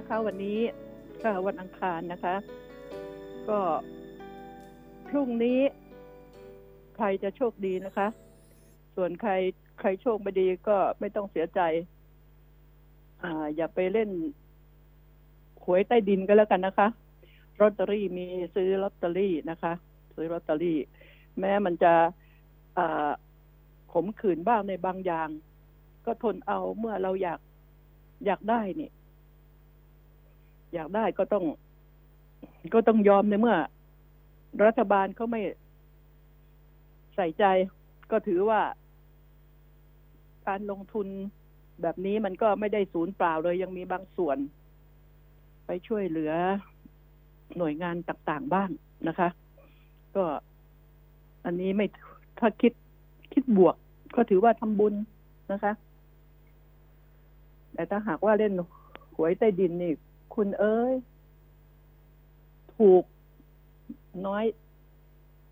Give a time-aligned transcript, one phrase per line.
[0.00, 0.58] นะคะ วันนี้
[1.22, 2.34] ก็วันอังคารนะคะ
[3.48, 3.60] ก็
[5.08, 5.60] พรุ่งนี้
[6.96, 8.08] ใครจะโชคดีนะคะ
[8.96, 9.32] ส่วนใคร
[9.80, 11.60] ใครโชคไม่ดีก็ไม่ต้องเสียใจ
[13.22, 14.10] อ่า อย่าไปเล่น
[15.64, 16.88] หวยใต้ดินก็แล้วกันนะคะ
[17.60, 19.72] ลอตเตอรี่มีซื้อลอตเตอรี่นะคะ
[20.14, 20.78] ซื้อลอตเตอรี่
[21.38, 21.94] แม้มันจะ
[22.78, 23.10] อ่า
[23.92, 25.28] ขมขื่นบ้างในบางอย่าง
[26.06, 27.40] ก็ทนเอาเมื่อเราอยาก
[28.26, 28.90] อยากได้นี่
[30.74, 31.44] อยากได้ก็ต้อง
[32.74, 33.56] ก็ต้องยอมในเมื่อ
[34.64, 35.42] รัฐบาลเขาไม่
[37.16, 37.44] ใส่ใจ
[38.10, 38.60] ก็ถือว่า
[40.46, 41.06] การลงทุน
[41.82, 44.38] แบบนี้มันก็ไม่ได้ศูนย์เปล่าเลย ยังมีบางส่วน
[45.66, 46.32] ไปช่วยเหลือ
[47.56, 48.70] หน่วยงานต่างๆบ้าง
[49.08, 49.28] นะคะ
[50.16, 50.24] ก็
[51.44, 51.86] อันนี้ไม่
[52.38, 52.72] ถ้าคิด
[53.32, 53.76] คิดบวก
[54.16, 54.94] ก็ถือว่าทำบุญ
[55.52, 55.72] นะคะ
[57.72, 58.52] แต่ถ้าหากว่าเล่น
[59.16, 59.92] หวยใต้ดินนี่
[60.42, 60.94] คุณเอ้ย
[62.78, 63.04] ถูก
[64.26, 64.44] น้อย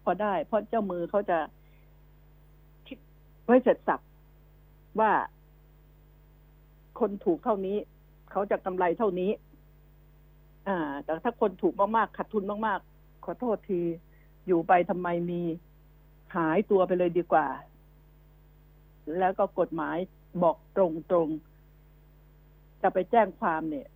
[0.04, 1.38] พอได้ เพราะเจ้ามือเขาจะ
[2.86, 2.98] คิด
[3.44, 4.00] ไว้เสร็จสับ
[5.00, 5.12] ว่า
[7.00, 7.76] คนถูกเท่านี้
[8.30, 9.30] เขาจะกำไรเท่านี้
[10.68, 13.80] อ่า แต่ถ้าคนถูกมากๆขาดทุนมากๆ ขอโทษที
[14.46, 15.42] อยู่ไปทำไมมี
[16.36, 17.48] หายตัวไปเลยดีกว่า
[19.18, 19.96] แล้วก็กฎหมาย
[20.42, 20.78] บอกต
[21.14, 23.88] รงๆจะไปแจ้งความเนี่ย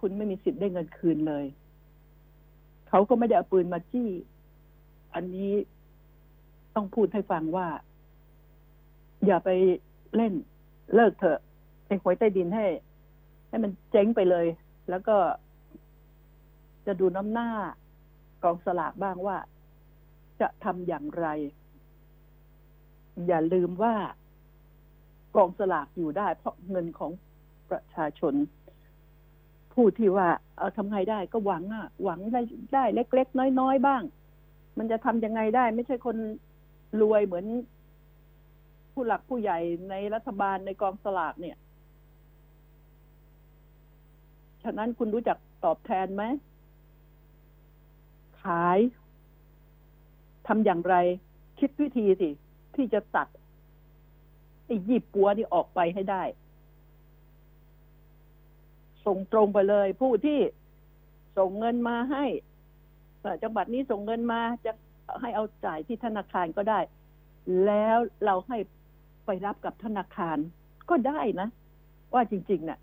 [0.00, 1.44] คุณไม่มีสิทธิ์ได้เงินคืนเลย
[2.88, 4.10] เขาก็ไม่ได้เอาปืนมาจี้
[5.14, 5.52] อันนี้
[6.74, 7.68] ต้องพูดให้ฟังว่า
[9.26, 9.50] อย่าไป
[10.16, 10.32] เล่น
[10.94, 11.38] เลิกเถอะ
[11.86, 12.66] ไอ้หวยใต้ดินให้
[13.48, 14.46] ให้มันเจ๊งไปเลย
[14.90, 15.16] แล้วก็
[16.86, 17.50] จะดูน้ำหน้า
[18.44, 19.36] กองสลากบ้างว่า
[20.40, 21.26] จะทำอย่างไร
[23.26, 23.94] อย่าลืมว่า
[25.36, 27.10] กองสลากอยู่ได้ เพราะเงินของ
[27.70, 28.34] ประชาชน
[29.82, 32.42] ผู้ที่ว่าเอาทำไงได้ก็หวังอะ หวังได้
[32.74, 34.02] ได้เล็ก ๆ น้อย ๆ บ้าง
[34.78, 36.16] มันจะทำยังไงได้ ไม่ใช่คน
[37.00, 37.46] รวยเหมือน
[38.92, 39.58] ผู้หลักผู้ใหญ่
[39.90, 41.56] ในรัฐบาลในกองสลากเนี่ย
[44.62, 46.22] ฉะนั้นคุณรู้จักตอบแทนไหม
[48.42, 48.78] ขาย
[50.46, 50.94] ทำอย่างไร
[51.58, 52.30] คิดวิธีสิ
[52.74, 53.28] ที่จะตัด
[54.66, 56.22] ไอ้ยีบปัวนี่ออกไปให้ได้
[59.08, 60.40] ส่งตรงไปเลย ผู้ที่
[61.38, 62.24] ส่งเงินมาให้
[63.42, 64.72] จังหวัดนี้ส่งเงินมาจะ
[65.20, 66.80] ให้เอาจ่ายที่ธนาคารก็ได้
[67.66, 68.58] แล้วเราให้
[69.26, 70.38] ไปรับกับธนาคาร
[70.90, 71.48] ก็ได้นะ
[72.14, 72.78] ว่าจริง ๆน่ะ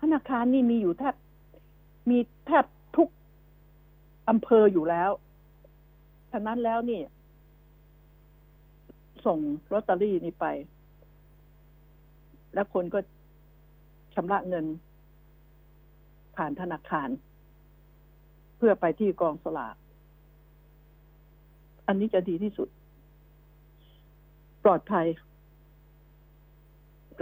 [0.00, 1.14] ธนาคารนี่มีอยู่แทบ
[2.10, 2.64] มีแทบ
[2.96, 3.08] ทุก
[4.28, 5.10] อำเภออยู่แล้ว
[6.32, 7.00] ฉะนั้นแล้วนี่
[9.26, 9.38] ส่ง
[9.72, 10.46] ลอตเตอรี่นี่ไป
[12.54, 12.98] แล้วคนก็
[14.14, 14.66] ชำระเงิน
[16.36, 17.08] ผ่านธนาคาร
[18.56, 19.76] เพื่อไปที่กองสลาก
[21.86, 22.68] อันนี้จะดีที่สุด
[24.64, 25.06] ปลอดภัย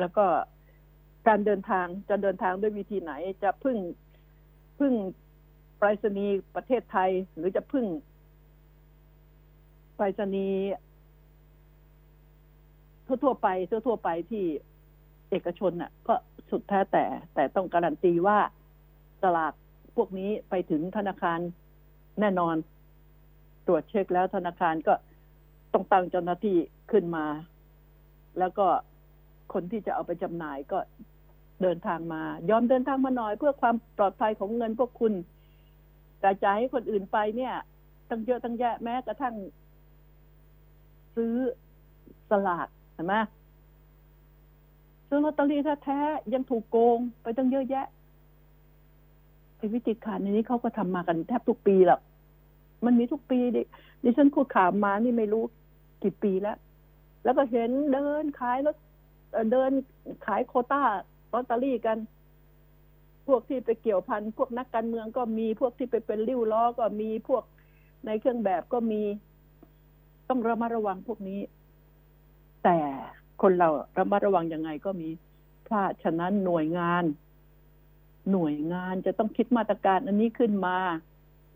[0.00, 0.26] แล้วก็
[1.28, 3.12] การเดินทางจะเดินทางด้วยวิธีไหน
[3.42, 3.76] จะพึ่ง
[4.78, 4.92] พึ่ง
[5.78, 7.86] ไปรษณีย์ประเทศไทย หรือจะพึ่ง
[9.96, 10.60] ไปรษณีย์
[13.06, 14.44] ทั่วๆไปทั่วๆไปที่
[15.30, 16.14] เอกชนน่ะ ก็
[16.50, 18.38] สุดแท้แต่ แต่ต้องการันตีว่า
[19.22, 19.52] สลาก
[19.96, 21.38] พวกนี้ไปถึงธนาคาร
[22.20, 22.56] แน่นอน
[23.66, 24.94] ตรวจเช็คแล้วธนาคารก็
[25.72, 26.56] ต้องตั้งเจ้าหน้าที่
[26.90, 27.26] ขึ้นมา
[28.38, 28.66] แล้วก็
[29.52, 30.78] คนที่จะเอาไปจำหน่ายก็
[31.62, 35.12] เดินทางมา ยอมเดินทางมาหน่อย เพื่อความปลอดภัยของเงินพวกคุณ
[36.22, 37.54] กระจายให้คนอื่นไปเนี่ย
[38.08, 39.34] ตั้งเยอะตั้งแยะแม้กระทั่ง
[41.14, 41.34] ซื้อ
[42.30, 43.14] สลากเห็นไหม
[45.08, 47.86] ซื้อลอตเตอรี่แท้ๆยังถูกโกงไปตั้งเยอะแยะ
[49.62, 52.00] ไอ้วิธีการนี้เขาก็ทำมากันแทบทุกปีหรอก
[52.84, 53.62] มันมีทุกปีดิ
[54.02, 55.44] ดิฉันพูดข่าวมานี่ไม่รู้
[56.02, 56.56] กี่ปีแล้ว
[57.24, 58.76] แล้วก็เห็นเดินขายรถ
[59.52, 59.70] เดิน
[60.26, 60.82] ขายโคต้า
[61.32, 61.98] ลอตเตอรี่กัน
[63.26, 67.44] พวกที่ไปเกี่ยวพันพวกนักการเมืองก็มีพวกที่ไปเป็นริ้วล้อก็มีพวก
[68.06, 69.02] ในเครื่องแบบก็มี
[70.28, 71.40] ต้องระมัดระวังพวกนี้
[72.64, 72.78] แต่
[73.42, 75.08] คนเราระมัดระวังยังไงก็มี
[75.64, 77.04] เพราะฉะนั้นหน่วยงาน
[78.30, 80.76] หน่วยงานจะต้องคิดมาตรการอันนี้ขึ้นมา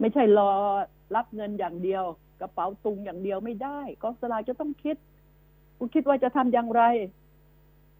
[0.00, 0.52] ไม่ใช่รอ
[1.16, 2.04] รับเงินอย่างเดียว
[2.40, 4.96] กระเป๋าตุงอย่างเดียวไม่ได้กองสลากจะต้องคิด
[5.78, 6.82] คุณคิดว่าจะทำอย่างไร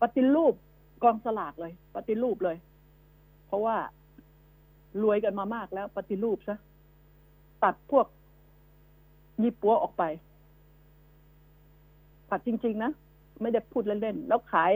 [0.03, 0.55] ปฏิรูป
[1.03, 2.57] กองสลากเลย ปฏิรูปเลย
[3.47, 3.77] เพราะว่า
[5.03, 6.57] รวยกันมามากแล้ว ปฏิรูปซะ
[7.65, 8.07] ตัดพวก
[9.43, 10.05] ยี่ปัวออกไป
[12.31, 12.91] ตัดจริง ๆ นะ
[13.41, 14.73] ไม่ได้พูดเล่น ๆ แล้วขาย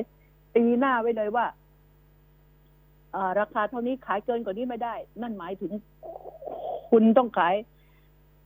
[0.54, 1.46] ตีหน้าไว้เลยว่า
[3.40, 5.72] ราคาเท่านี้ขายเกินกว่านี้ไม่ได้ นั่นหมายถึง
[6.90, 7.54] คุณต้องขาย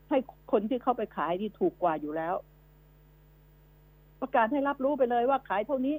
[0.09, 0.19] ให้
[0.53, 2.35] คนที่เข้าไปขายที่ถูกกว่าอยู่แล้ว
[4.21, 5.97] ประกาศให้รับรู้ไปเลยว่าขายเท่านี้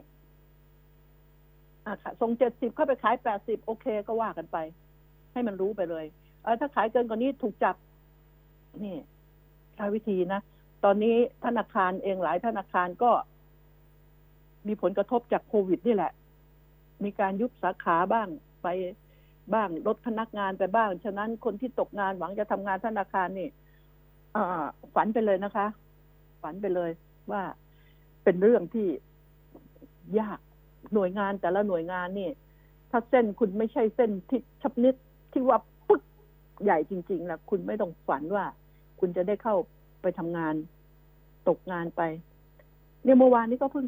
[1.85, 4.57] อ่าส่งเจ็ดสิบเข้าไปขายแปดสิบโอเคก็ว่ากันไป
[5.33, 6.05] ให้มันรู้ไปเลย
[6.43, 7.75] เออถ้าขายเกินกว่านี้ถูกจับ
[8.83, 8.95] นี่
[9.75, 10.41] ใช้วิธีนะ
[10.83, 11.15] ตอนนี้
[11.45, 13.11] ธนาคารเองหลายธนาคารก็
[14.67, 16.11] มีผลกระทบจากโควิดนี่แหละ
[17.03, 18.27] มีการยุบสาขาบ้าง
[18.65, 18.69] ไป
[19.53, 23.49] บ้างลดพนักงานไปบ้าง ฉะนั้นคนที่ตกงานหวังจะทำงานธนาคารนี่
[24.35, 24.37] อ
[24.95, 25.67] ฝันไปเลยนะคะ
[26.41, 26.91] ฝันไปเลย
[27.31, 27.41] ว่า
[28.23, 28.87] เป็นเรื่องที่
[30.19, 30.39] ยาก
[30.93, 32.29] หน่วยงานแต่ละหน่วยงานนี่
[32.91, 34.95] ถ้าเส้นคุณไม่ใช่เส้นที่ชับนิด
[35.31, 35.57] ที่ว่า
[35.87, 36.01] ปึ๊ก
[36.63, 38.45] ใหญ่จริงๆนะคุณไม่ต้องฝันว่า
[38.99, 39.55] คุณจะได้เข้า
[40.01, 40.55] ไปทำงาน
[41.47, 42.01] ตกงานไป
[43.03, 43.85] เนี่ยเมื่อวานนี้ก็เพิ่ง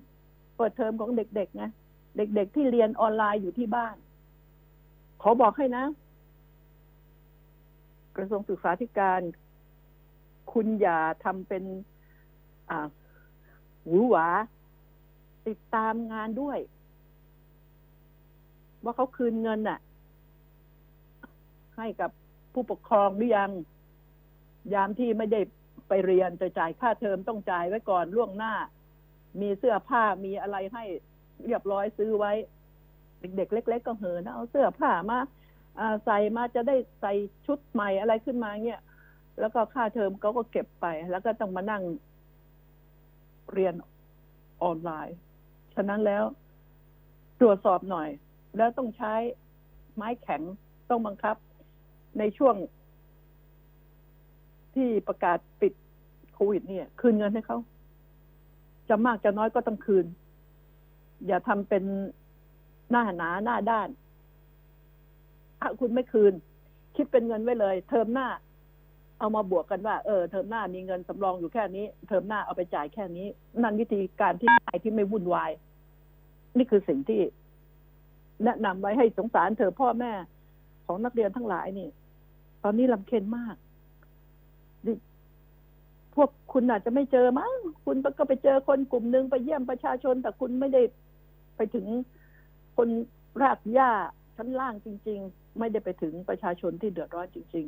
[0.58, 1.70] เปิดเทอมของเด็กๆนะ
[2.18, 3.96] เด็กๆที่เรียนออนไลน์อยู่ที่บ้าน
[5.22, 5.86] ขอบอกให้นะ
[8.16, 9.22] กระทรวงศึกษาธิการ
[10.52, 11.64] คุณอย่าทำเป็น
[12.70, 12.88] อ่า
[13.88, 14.28] หวือหวา
[15.48, 16.60] ติดตามงานด้วย
[18.84, 19.80] ว่าเขาคืนเงินน่ะ
[21.78, 22.12] ให้กับ
[22.54, 23.52] ผู้ปกครองหรือยัง
[24.74, 25.42] ยามที่ไม่ได้
[25.88, 28.54] ไปเรียนจะจ่ายค่าเทอมต้องจ่ายไว้ก่อนล่วงหน้า
[29.42, 30.84] มีเสื้อผ้ามีอะไรให้
[31.46, 32.34] เรียบร้อยซื้อไว้
[33.22, 35.20] เด็ก ๆ เล็ก ๆ ก็เหินเอาเสื้อผ้ามา
[36.06, 37.14] ใส่มาจะได้ใส่
[37.46, 38.82] ชุดใหม่อะไรขึ้นมาเงี้ย
[39.40, 41.84] แล้วก็ค่าเทอมเขาก็เก็บไป แล้วก็ต้องมานั่ง
[43.54, 43.74] เรียน
[44.64, 45.18] ออนไลน์
[45.76, 46.24] ฉะนั้นแล้ว
[47.40, 48.10] ตรวจสอบหน่อย
[48.58, 49.14] แล้วต้องใช้
[49.96, 50.42] ไม้แข็ง
[50.90, 51.36] ต้องบังคับ
[52.20, 52.56] ในช่วง
[54.76, 55.74] ที่ประกาศปิด
[56.34, 57.58] โควิด เนี่ย คืนเงินให้เขา
[58.90, 60.06] จะมากจะน้อยก็ต้องคืน
[61.28, 61.84] อย่าทำเป็น
[62.92, 63.90] หน้าหนาหน้าด้าน
[65.60, 66.34] ถ้าคุณไม่คืน
[66.96, 68.28] คิดเป็นเงินไว้เลย เทอมหน้า
[69.20, 73.28] เอามาบวกกันว่า เออเทอมหน้ามีเงินสำรองอยู่แค่นี้ เทอมหน้าเอาไปจ่ายแค่นี้
[73.64, 75.52] นั่นวิธีการที่ไที่ไม่วุ่นวาย
[76.58, 77.22] นี่คือสิ่งที่
[78.44, 80.12] แนะนำไว้ให้สงสารเธอพ่อแม่
[80.86, 81.90] ของนักเรียนทั้งหลายนี่
[82.64, 83.56] ตอนนี้ลำเค็นมาก
[86.16, 90.82] พวกคุณอาจจะไม่เจอมั้งคุณก็ไปเจอคนกลุ่มหนึ่งไปเยี่ยมประชาชน แต่คุณไม่ได้
[91.56, 91.86] ไปถึง
[92.78, 92.90] คน
[93.42, 93.92] รากหญ้า
[94.36, 97.66] ชั้นล่างจริง ๆ ไม่ได้ไปถึงประชาชนที่เดือดร้อนจริง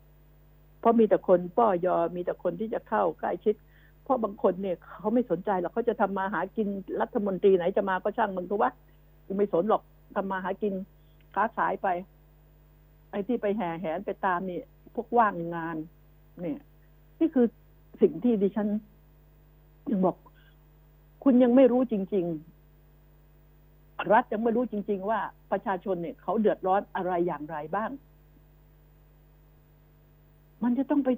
[0.00, 3.54] ๆ เพราะมีแต่คนป้อยอมีแต่คนที่จะเข้าใกล้ชิด
[4.02, 6.68] เพราะบางคนเนี่ยเขาไม่สนใจหรอกเขาจะทำมาหากิน
[7.00, 8.72] รัฐมนตรีไหนจะมาก็ช่างมึงถูกปะ
[9.26, 9.82] กูไม่สนหรอก
[10.14, 10.74] ทำมาหากิน
[11.34, 11.88] ค้าขายไป
[13.10, 14.58] ไอ้ที่ไปแห่แหนไปตามนี่
[14.94, 15.76] พวกว่างงาน
[16.40, 16.60] เนี่ย
[17.20, 17.46] นี่คือ
[18.00, 18.68] สิ่งที่ดิฉัน
[19.90, 20.16] ยังบอก
[21.24, 22.59] คุณยังไม่รู้จริง ๆ
[24.12, 25.20] รัฐยังไม่รู้จริง ๆ ว่า
[25.52, 27.90] ประชาชนเนี่ยเขาเดือดร้อนอะไรอย่างไรบ้าง
[30.64, 31.10] มันจะต้องไป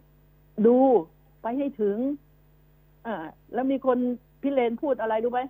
[0.67, 0.76] ดู
[1.43, 1.96] ไปให้ถึง
[3.06, 3.14] อ่า
[3.55, 3.99] แล้วมีคน
[4.40, 5.40] พี่เลนพูดอะไรรู้ไหม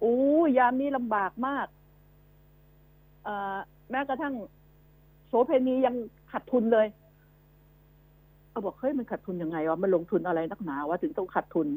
[0.00, 0.16] โอ้
[0.58, 1.66] ยามนี้ลำบากมาก
[3.26, 3.56] อ่า
[3.90, 4.34] แม้กระทั่ง
[5.26, 5.94] โสเพณียัง
[6.32, 6.86] ขาดทุนเลย
[8.50, 11.68] เขาบอกเฮ้ยมันขาดทุนยังไงวะมันลงทุนอะไรนักหนาวะถึงต้องขาดทุน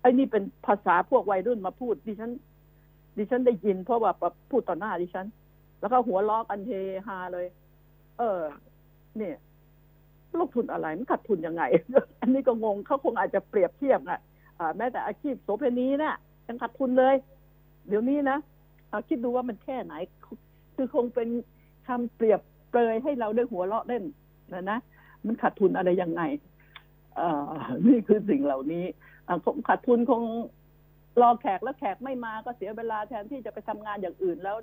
[0.00, 2.32] ไอ้นี่เป็นภาษาพวกวัยรุ่นมาพูดดิฉัน
[3.16, 4.12] ดิฉันได้ยินเพราะว่า
[4.50, 5.26] พูดต่อหน้าดิฉัน
[5.80, 6.72] แล้วก็หัวล้อกันเฮ
[7.06, 7.46] ฮาเลย
[8.18, 8.40] เออ
[9.16, 9.36] เนี่ย
[10.38, 11.62] ลงทุนอะไรมันขาดทุนยังไง
[12.20, 14.20] อันนี้ก็งงเขาคงอาจจะเปรียบเทียบอะ
[14.76, 16.16] แม้แต่อาชีพโสเภณีนะ่ะ
[16.48, 17.14] ยังขาดทุนเลย
[17.88, 18.38] เดี๋ยวนี้นะ
[19.08, 19.94] คิดดูว่ามันแค่ไหน
[20.76, 21.28] คือคงเป็น
[21.88, 22.40] คำเปรียบ
[22.70, 24.04] เปรยให้เราได้หัวเราะเล่น
[24.52, 24.78] นะนะ
[25.26, 26.22] มันขาดทุนอะไรยังไง
[27.18, 27.20] อ
[27.86, 28.84] นี่คือสิ่งเหล่านี้
[29.44, 30.22] คงขาดทุนคง
[31.20, 34.56] รอแขกแล้วแขกไม่มาก็เสียเวลาแทนที่จะไปทำงานอย่างอื่นแล้ว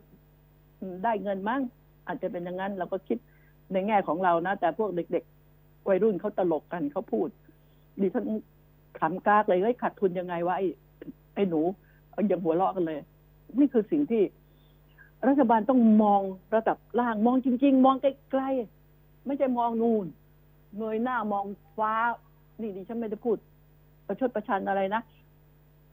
[1.04, 1.62] ได้เงินมั้ง
[2.08, 3.18] อาจจะเป็นอย่างนั้น เราก็คิด
[3.74, 7.28] ในแง่ของเรานะ แต่พวกเด็กๆวัยรุ่นเขาตลกกันเขาพูด
[8.02, 8.26] ดิฉัน
[9.00, 10.68] ขำกากเลยเฮ้ยขาดทุนยังไงวะไอ้
[11.36, 11.62] ไอ้หนู
[12.32, 12.98] ยังหัวเราะกันเลย
[13.60, 14.24] นี่คือสิ่งที่
[15.28, 16.22] รัฐบาลต้องมอง
[16.56, 20.06] ระดับล่างมองจริง ๆ มองไกลๆไม่ใช่มองนูน่น
[20.78, 21.46] เงยหน้ามอง
[21.78, 21.94] ฟ้า
[22.62, 23.38] นี่ดิฉันไม่ได้พูด
[24.08, 25.02] ประชดประชันอะไรนะ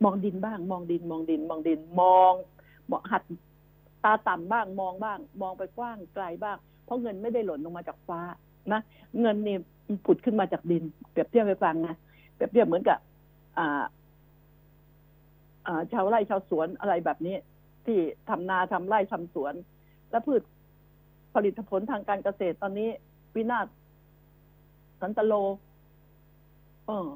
[0.05, 2.33] มองดินบ้าง มองดิน มองดิน มองดิน มอง
[2.91, 3.23] มองหัด
[4.05, 8.21] ตาต่ำบ้างมองบ้าง มองไปกว้างไกลบ้าง เพราะเงินไม่ได้หล่นลงมาจากฟ้า
[8.73, 8.81] นะ
[9.21, 9.57] เงินนี่
[10.07, 11.95] ผุดขึ้นมาจากดิน เปรียบเทียบไปฟังนะ
[12.35, 12.99] เปรียบเทียบเหมือนกับ
[13.59, 13.85] อ่า
[15.93, 17.37] ชาวไร่ชาวสวนอะไรแบบนี้
[17.87, 19.55] ที่ทำนาทำไร่ทำสวน
[20.11, 20.43] และพืช
[21.35, 22.89] ผลิตผลทางการเกษตรตอนนี้
[23.35, 23.67] วินาศ
[25.01, 25.35] สันตโล
[26.87, 27.09] เออ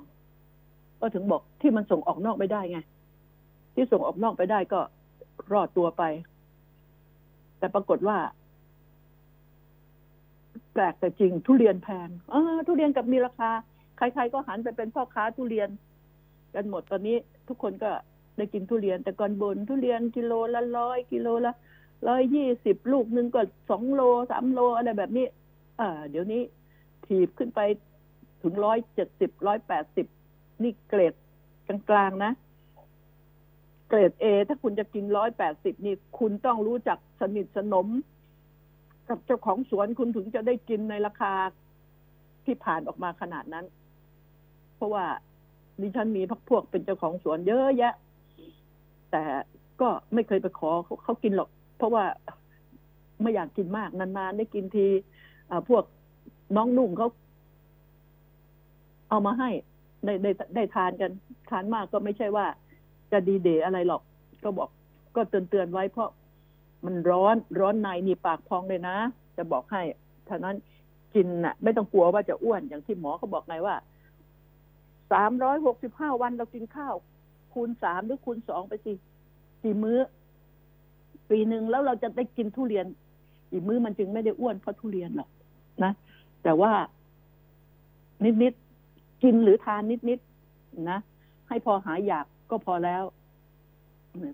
[1.00, 2.78] ก็ถึงบอกที่มันส่งออกนอกไม่ได้ไง
[3.74, 4.80] ที่ส่งออกนอกไปได้ก็
[5.52, 6.02] รอดตัวไป
[7.58, 8.18] แต่ปรากฏว่า
[10.72, 13.50] แปลกแต่จริงทุเรียนแพงเออทุเรียนกับมีราคา
[13.96, 15.68] ใครๆก็หันไปเป็นพ่อค้าทุเรียน
[16.54, 17.16] กันหมดตอนนี้
[17.48, 17.90] ทุกคนก็
[18.36, 21.52] ได้กินทุเรียน แต่ก่อนบนทุเรียนกิโลละร้อยกิโลละ
[22.08, 23.40] ร้อยยี่สิบลูกหนึ่งก็
[23.70, 25.26] สองโลสามโลอะไรแบบนี้
[25.80, 26.42] อ่า เดี๋ยวนี้
[27.06, 27.60] ถีบขึ้นไป
[28.42, 30.06] ถึงร้อยเจ็ดสิบร้อยแปดสิบ
[30.62, 31.14] นี่เกรด
[31.66, 32.32] กลางๆนะ
[33.88, 37.86] เกรดเอถ้าคุณจะกินร้อยแปดสิบนี่ คุณต้องรู้จักสนิทสนม
[39.08, 41.32] กับเจ้าของสวนคุณถึงจะได้กินในราคา
[42.44, 43.66] ที่ผ่านออกมาขนาดนั้น
[44.76, 45.04] เพราะว่า
[45.80, 47.94] ดิฉันมีพักพวกเป็นเจ้าของสวนเยอะแยะ
[49.10, 49.22] แต่
[49.80, 52.04] ก็ไม่เคยไปขอเขาเขากินหรอก เพราะว่า
[53.22, 54.86] ไม่อยากกินมากนานๆได้กินที
[55.50, 55.84] อ่าพวก
[56.56, 57.08] น้องนุ่งเขา
[59.08, 59.50] เอามาให้
[60.04, 61.10] ได้ได้ได้ทานกัน
[61.50, 62.46] ทานมากก็ไม่ใช่ว่า
[63.12, 64.02] จะดีเดย์อะไรหรอก
[64.44, 64.68] ก็บอก
[65.16, 66.10] ก็เตือนเตือนๆไว้เพราะ
[66.84, 68.96] มันร้อนร้อนในนี่ปากพองเลยนะ
[69.36, 69.82] จะบอกให้
[70.28, 70.56] ท่านั้น
[71.14, 73.76] กินน่ะ ไม่ต้องกลัวว่าจะอ้วนอย่างที่หมอเขาบอกไงว่า
[75.12, 76.94] สามร้อยหกสิบห้าวันเรากินข้าว
[77.52, 78.92] คูณสามหรือคูณสองไปสิ
[79.62, 79.98] กี่มื้อ
[81.30, 82.86] ปีหนึ่งแล้วเราจะได้กินทุเรียน
[83.52, 85.28] อีกมื้อมันจึงไม่ได้อ้วนเพราะทุเรียนหรอก
[85.84, 85.92] นะ
[86.42, 86.72] แต่ว่า
[88.42, 88.67] นิดๆ
[89.22, 90.98] กินหรือทานนิดๆนะ
[91.48, 93.02] ให้พอหายอยากก็พอแล้ว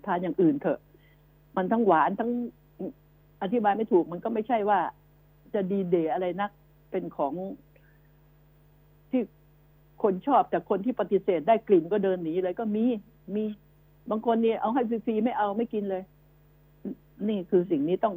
[0.06, 0.78] ทานอย่างอื่นเถอะ
[1.56, 2.30] มันทั้งหวานทั้ง
[3.42, 4.80] อธิบายไม่ถูก มันก็ไม่ใช่ว่า
[5.54, 6.50] จะดีเดย์อะไรนัก
[6.90, 7.32] เป็นของ
[9.10, 9.22] ที่
[10.02, 12.84] คนชอบแต่คนที่ปฏิเสธได้กลิ่นก็เดินหนีเลยก็มี
[13.34, 13.44] มี
[14.10, 16.02] บางคนเนี่ยเอาให้ฟรีๆไม่เอาไม่กินเลย
[17.28, 18.14] นี่คือสิ่งนี้ต้อง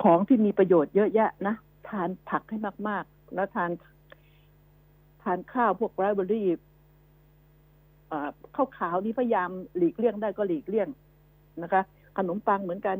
[0.00, 1.54] ของที่มีประโยชน์เยอะแยะนะ
[1.88, 2.58] ทานผักให้
[2.88, 6.48] มาก ๆ แล้วทานานข้าวพวกไรเบอรี่
[8.56, 10.88] ข้าวขาวนี่พยายามหลีกเลี่ยงได้ก็หลีกเลี่ยง
[11.62, 11.82] นะคะ
[12.18, 12.98] ขนมปังเหมือนกัน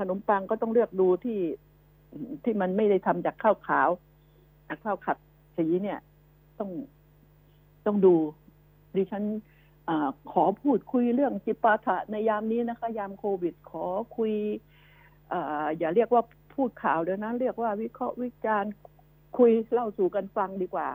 [0.00, 1.40] ขนมปังก็ต้องเลือกดูที่
[2.44, 3.88] ที่มันไม่ได้ทำจากข้าวขาว
[4.84, 5.18] ข้าวขัด
[5.56, 5.98] สีเนี่ย
[6.58, 6.70] ต้อง
[7.86, 8.14] ต้องดู
[8.96, 9.24] ดิฉัน
[9.88, 9.90] อ
[10.32, 13.86] ขอพูดคุยเรื่องจิปาถะในยามนี้นะคะ ยามโควิด ขอ
[14.16, 14.32] คุย
[15.32, 15.34] อ
[15.78, 16.22] อย่าเรียกว่า
[16.54, 18.72] พูดข่าวเดี๋ยวนะเรียกว่าวิเคราะห์วิจารณ์
[19.38, 20.88] คุยเล่าสู่กันฟังดีกว่า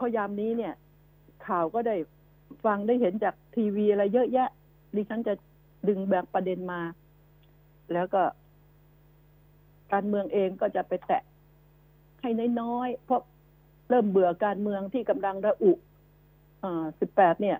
[0.00, 0.74] พรายามนี้เนี่ย
[1.46, 1.96] ข่าวก็ได้
[2.64, 4.48] ฟังได้เห็นจากทีวีอะไรเยอะแยะ
[4.96, 5.34] ดิฉันจะ
[5.88, 6.80] ดึงแบ่งประเด็นมา
[7.92, 8.22] แล้วก็
[9.92, 11.22] การเมืองเองก็จะไปแตะ
[12.20, 13.20] ให้น้อยๆเพราะ
[13.90, 15.72] เริ่มเบื่อการเมืองที่กำลังระอุ
[16.64, 17.58] อ่าสิบแปดเนี่ย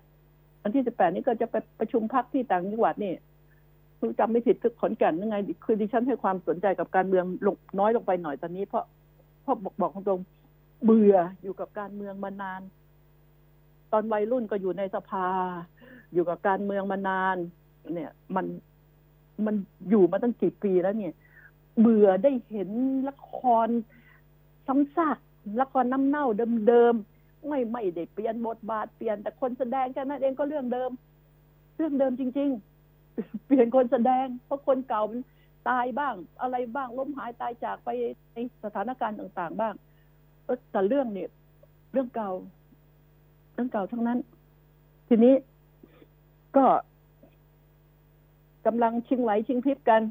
[0.62, 3.14] วันที่สิบแปดนี้ก็จะไปประชุมพักที่ต่างจังหวัดนี่
[3.98, 8.84] คือจำไม่ผิดคือขอนแก่นยังไง คือดิฉันให้ความสนใจกับการเมืองลงน้อยลงไปหน่อยตอนนี้เพราะ
[9.42, 10.20] เพราะบอกบอกตรง
[10.84, 12.62] เบื่ออยู่กับการเมืองมานาน
[13.92, 15.28] ตอนวัยรุ่นก็อยู่ในสภา
[16.12, 17.36] อยู่กับการเมืองมานาน
[17.94, 18.46] เนี่ย มัน
[19.46, 19.54] มัน
[19.90, 21.14] อยู่มาตั้งกี่ปีแล้วเนี่ย
[21.80, 22.70] เบื่อได้เห็น
[23.08, 23.68] ละคร
[24.66, 25.18] ซ้ำซาก
[25.60, 26.26] ละครน้ำเน่า
[26.68, 30.90] เดิมๆไม่ไม่ได้เปลี่ยนบทบาทเปลี่ยนแต่คนแสดงแค่นั้นเองก็เรื่องเดิม
[31.76, 32.50] เรื่องเดิมจริง
[32.98, 35.20] ๆ เปลี่ยนคนแสดง เพราะคนเก่ามัน
[35.68, 37.88] ตายบ้าง อะไรบ้างล้มหายตายจากไป
[38.32, 39.74] ในสถานการณ์ต่าง ๆ บ้าง
[40.70, 41.28] แต่เรื่องเนี่ย
[41.92, 42.30] เรื่องเก่า
[43.52, 44.18] เรื่องเก่าทั้งนั้น
[45.08, 45.34] ทีนี้
[46.56, 46.66] ก็
[48.66, 50.02] กำลังชิงไหวชิงพริบกัน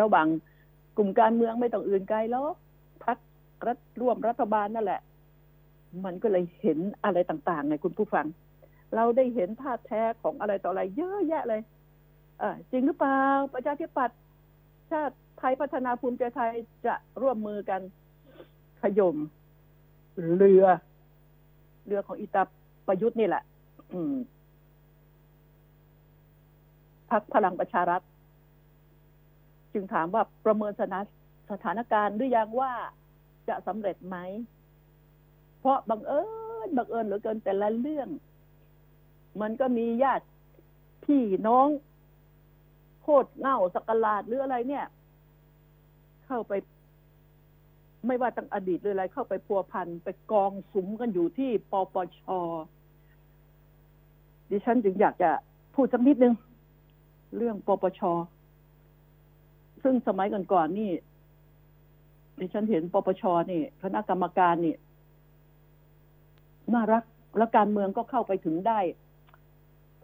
[0.00, 0.26] ระหว่าง
[0.96, 2.44] กลุ่มการเมืองไม่ต้องอื่นไกลแล้ว
[3.04, 3.18] พัก
[3.66, 5.00] รัฐร่วมรัฐบาลนั่นแหละ
[6.04, 8.26] มันก็เลยเห็นอะไรต่างๆไงคุณผู้ฟัง
[8.94, 11.60] เราได้เห็นท่าแท้ของอะไรต่ออะไร เยอะแยะเลย
[12.42, 13.22] อจริงหรือเปล่า
[13.54, 14.18] ประชาธิปัตย์
[14.90, 16.50] ชาติไทยพัฒนาภูมิใจไทย
[16.86, 17.80] จะร่วมมือกัน
[18.82, 19.16] ขยม
[20.38, 20.64] เรือ
[21.86, 22.42] เรือของอิตา
[22.86, 23.42] ประยุทธ์นี่แหละ
[27.10, 28.02] พักพลังประชารัฐ
[29.72, 31.04] จึงถามว่าประเมินสถาน
[31.50, 32.72] สถานการณ์หรือยังว่า
[33.48, 34.16] จะสำเร็จไหม
[35.58, 36.22] เพราะบังเอิ
[36.66, 38.08] ญบังเอิญเหลือเกินแต่ละเรื่อง
[39.40, 40.26] มันก็มีญาติ
[41.04, 41.68] พี่น้อง
[43.02, 44.84] โคตรเง่าสกลาดหรืออะไรเนี่ย
[46.26, 46.52] เข้าไป
[48.06, 52.20] ไม่ว่าตั้งอดีตหรืออะไรเข้าไปพัวพันไปกองสุมกันอยู่ที่ปปช
[54.50, 55.30] ดิฉันจึงอยากจะ
[55.74, 56.34] พูดสักนิดนึง
[57.36, 58.00] เรื่องปปช
[59.82, 60.90] ซึ่งสมัยก่อนๆนี่
[62.38, 64.74] ดิฉันเห็นปปชนี่คณะกรรมการนี่
[66.74, 67.04] น่ารัก
[67.36, 68.80] แล้วการเมืองก็เข้าไปถึงได้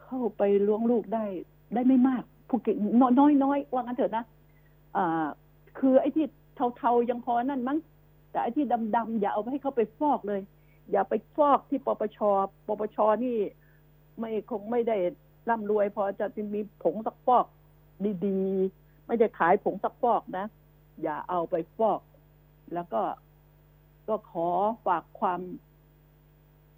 [0.05, 1.25] เข้าไปล้วงลูกได้
[1.75, 4.25] ได้ไม่มากผู้เก่งน้อยน้อยว่างั้นเถอะนะ
[4.97, 5.27] อ่า
[5.79, 6.27] คือไอ้ที่
[6.77, 7.79] เทาๆยังพอนั่นมั้ง
[8.31, 10.41] แต่ไอ้ที่ดำๆอย่าเอาไปให้เขาไปฟอกเลย
[10.91, 12.19] อย่าไปฟอกที่ปปช
[12.67, 13.39] ปปชนี่
[14.19, 14.97] ไม่คงไม่ได้
[15.51, 17.47] ร่ำรวยพอจะมีผงสักฟอก
[18.27, 20.47] ดีๆ ไม่ได้ขายผงสักฟอกนะ
[21.03, 22.01] อย่าเอาไปฟอก
[22.75, 23.03] แล้วก็
[24.09, 24.49] ก็ขอ
[24.87, 25.41] ฝากความ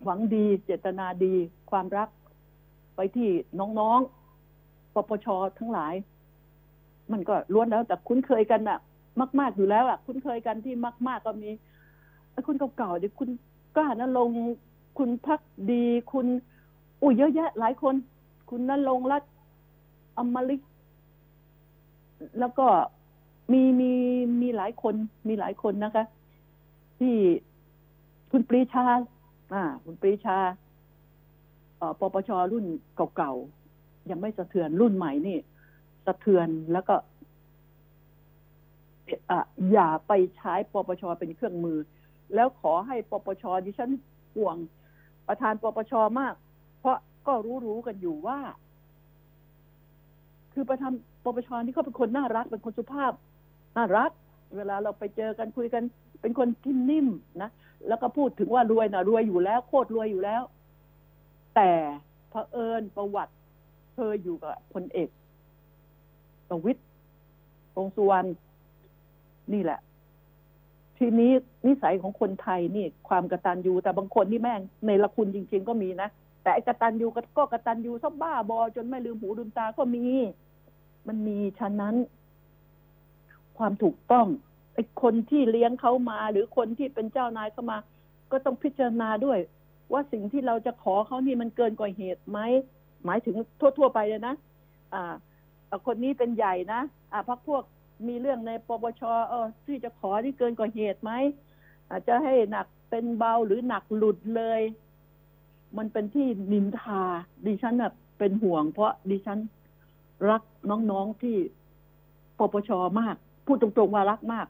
[0.04, 1.35] หวังดี เจตนาดี
[1.71, 2.09] ความรัก
[2.97, 3.30] ไปที่
[3.61, 5.26] น้องๆปปช
[5.59, 5.95] ทั้งหลาย
[7.12, 8.78] มันก็ล้วนแล้วแต่คุ้นเคยกันอะ
[9.40, 10.75] มาก ๆ อยู่แล้วอะคุ้นเคยกันที่
[11.08, 11.50] มาก ๆ ก็มี
[12.46, 13.28] คุณเก่าๆดิคุณ
[13.76, 14.40] กล้านะลงค์
[14.99, 16.26] คุณพักดี คุณ
[17.02, 17.94] อุ้ยเยอะแยะ หลายคน
[18.50, 19.26] คุณนรงค์รัตน
[20.18, 20.61] อมริก
[22.40, 22.66] แล้วก็
[23.52, 23.92] มีมี
[24.40, 24.94] มีหลายคน
[25.28, 26.04] มีหลายคนนะคะ
[26.99, 27.14] ที่
[28.30, 28.85] คุณปรีชา
[29.52, 30.38] อ่า คุณปรีชา
[31.80, 32.64] อ่อปปชรุ่น
[33.16, 35.38] เก่าๆยังไม่สะเทือนรุ่นใหม่นี่
[36.06, 36.94] สะเทือนแล้วก็
[39.72, 41.78] อย่าไปใช้ปปชเป็นเครื่องมือ
[42.34, 43.90] แล้วขอให้ปปชดิฉัน
[44.36, 44.56] ห่วง
[45.28, 46.34] ประธานปปชมาก
[46.80, 46.96] เพราะ
[47.26, 47.34] ก็
[47.66, 48.38] รู้ๆกันอยู่ว่า
[50.52, 50.92] คือประธาน
[51.25, 53.12] ปปชนี่เขาเป็นคนน่ารักเป็นคนสุภาพ
[53.76, 54.10] น่ารัก
[54.56, 55.82] เวลาเราไปเจอกันคุยกัน
[56.20, 57.08] เป็นคนที่นิ่ม
[57.42, 57.50] นะ
[57.88, 60.42] แล้วก็พูดถึงว่ารวยนะรวยอยู่แล้วโคตรรวยอยู่แล้ว
[61.56, 61.70] แต่
[62.30, 63.34] เผอิญประวัติ
[63.94, 65.08] เธออยู่กับพลเอก
[66.48, 66.80] ประวิตร
[67.76, 68.28] วงสุวรรณ
[69.52, 69.80] นี่แหละ
[70.98, 71.32] ทีนี้
[71.66, 76.08] นิสัยของคนไทยนี่ ความกระตันยูแต่บางคนนี่แม่งในละคุณจริง ๆ ก็มีนะ
[76.42, 77.06] แต่กระตันยู
[77.38, 80.06] ก็กระตันยูซะบ้าบอ จนไม่ลืมหูลืมตาก็มี
[81.08, 81.94] มันมีฉะนั้น
[83.58, 84.26] ความถูกต้อง
[84.74, 87.78] ไอ้คนที่เลี้ยงเขามา หรือคนที่เป็นเจ้านายเขามา
[88.30, 89.38] ก็ต้องพิจารณาด้วย
[89.92, 92.38] ว่าสิ่งที่เราจะขอเขานี่มันเกินกว่าเหตุไหม
[93.04, 94.34] หมายถึงทั่ว ๆ ไปเลยนะ
[94.94, 95.14] อ่า
[95.86, 96.80] คนนี้เป็นใหญ่นะ
[97.12, 97.62] อ่าพักพวก
[98.06, 101.12] มีเรื่องในปปชเออที่จะขอที่เกินกว่าเหตุไหม
[101.90, 104.60] อาจจะให้หนักเป็นเบาหรือหนักหลุดเลย
[105.78, 107.02] มันเป็นที่นินทา
[107.46, 107.74] ดิฉัน
[108.18, 109.38] เป็นห่วง เพราะดิฉัน
[110.30, 111.36] รักน้องๆที่
[112.38, 114.46] ปปชมาก พูดตรงๆว่ารักมาก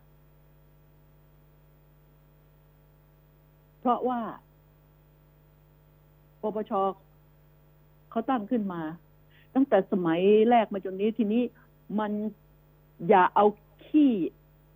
[3.80, 4.20] เพราะว่า
[6.42, 6.72] ปปช
[8.10, 8.82] เขาตั้งขึ้นมา
[9.54, 11.42] ตั้งแต่สมัยแรกมาจนนี้ทีนี้
[11.98, 12.12] มัน
[13.08, 13.44] อย่าเอา
[13.86, 14.12] ขี้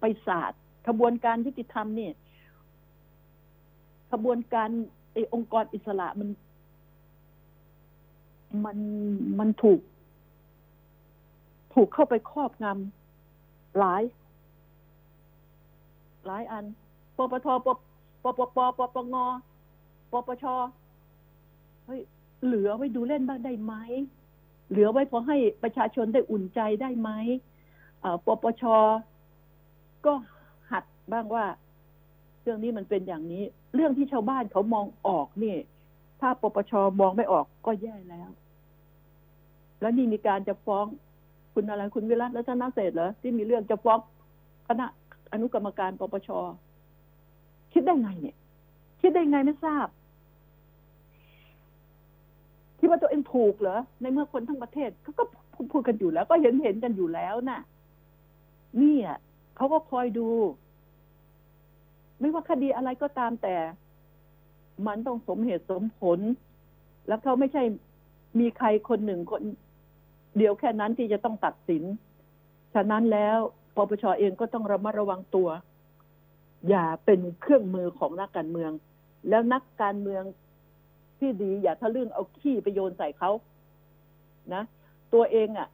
[0.00, 0.52] ไปสาด
[0.87, 2.12] ขบวนการยุติธรรมเนี่ย
[4.12, 4.68] ขบวนการ
[5.12, 6.28] ไอ้องค์กรอิสระมัน
[8.64, 8.78] มัน
[9.38, 9.80] มันถูก
[11.74, 14.02] ถูกเข้าไปครอบงำหลาย
[16.26, 16.64] หลายอัน
[17.16, 17.68] ปปทป
[18.22, 19.16] ปปปปปง
[20.12, 20.44] ปปช
[21.87, 22.00] เฮ้ย
[22.44, 23.74] เหลือไว้ดูเล่นบ้างได้ไหม
[24.70, 27.11] เหลือไว้พอให้ประชาชนได้อุ่นใจได้ไหม
[28.26, 28.62] ปปช
[30.06, 30.12] ก็
[30.70, 31.44] หัดบ้างว่า
[32.42, 35.56] เรื่องนี้มันเป็นอย่างนี้ เรื่องที่ชาวบ้านเขามองออกนี่
[36.20, 38.30] ถ้าปปชมองไม่ออกก็แย่แล้ว
[39.80, 40.86] แล้วนี่มีการจะฟ้อง
[41.54, 43.98] คุณอะไรคุณวิรัตรัตนเศรษฐเหรอที่มีเรื่องจะฟ้อง
[44.68, 44.86] คณะ
[45.32, 46.28] อนุกรรมการปปช
[47.72, 48.36] คิดได้ไงเนี่ย
[49.00, 49.88] คิดได้ไงไม่ทราบ
[52.78, 55.24] คิดว่าตัวเองถูกเหรอในเมื่อคนทั้งประเทศเขาก็
[55.72, 57.60] พูดกันอยู่แล้ว ก็เห็นเห็นกันอยู่แล้วน่ะ
[58.80, 59.18] นี่อะ
[59.56, 60.28] เขาก็คอยดู
[62.20, 63.56] ไม่ว่าคดีอะไรก็ตามแต่
[64.87, 66.18] มันต้องสมเหตุสมผล
[67.09, 67.62] แล้วเขาไม่ใช่
[68.40, 69.42] มีใครคนหนึ่งคน
[70.37, 71.83] เดียวแค่นั้นที่จะต้องตัดสิน
[72.74, 73.37] ฉะนั้นแล้ว
[73.76, 75.48] ปปชเองก็ต้องระมัดระวังตัว
[76.68, 78.72] อย่าเป็นเครื่องมือของนักการเมือง
[79.28, 80.22] แล้วนักการเมือง
[81.18, 83.30] ที่ดีอย่าทะลึ่งเอาขี้ไปโยนใส่เขา
[84.54, 84.62] นะ
[85.14, 85.68] ตัวเองอะ่ะ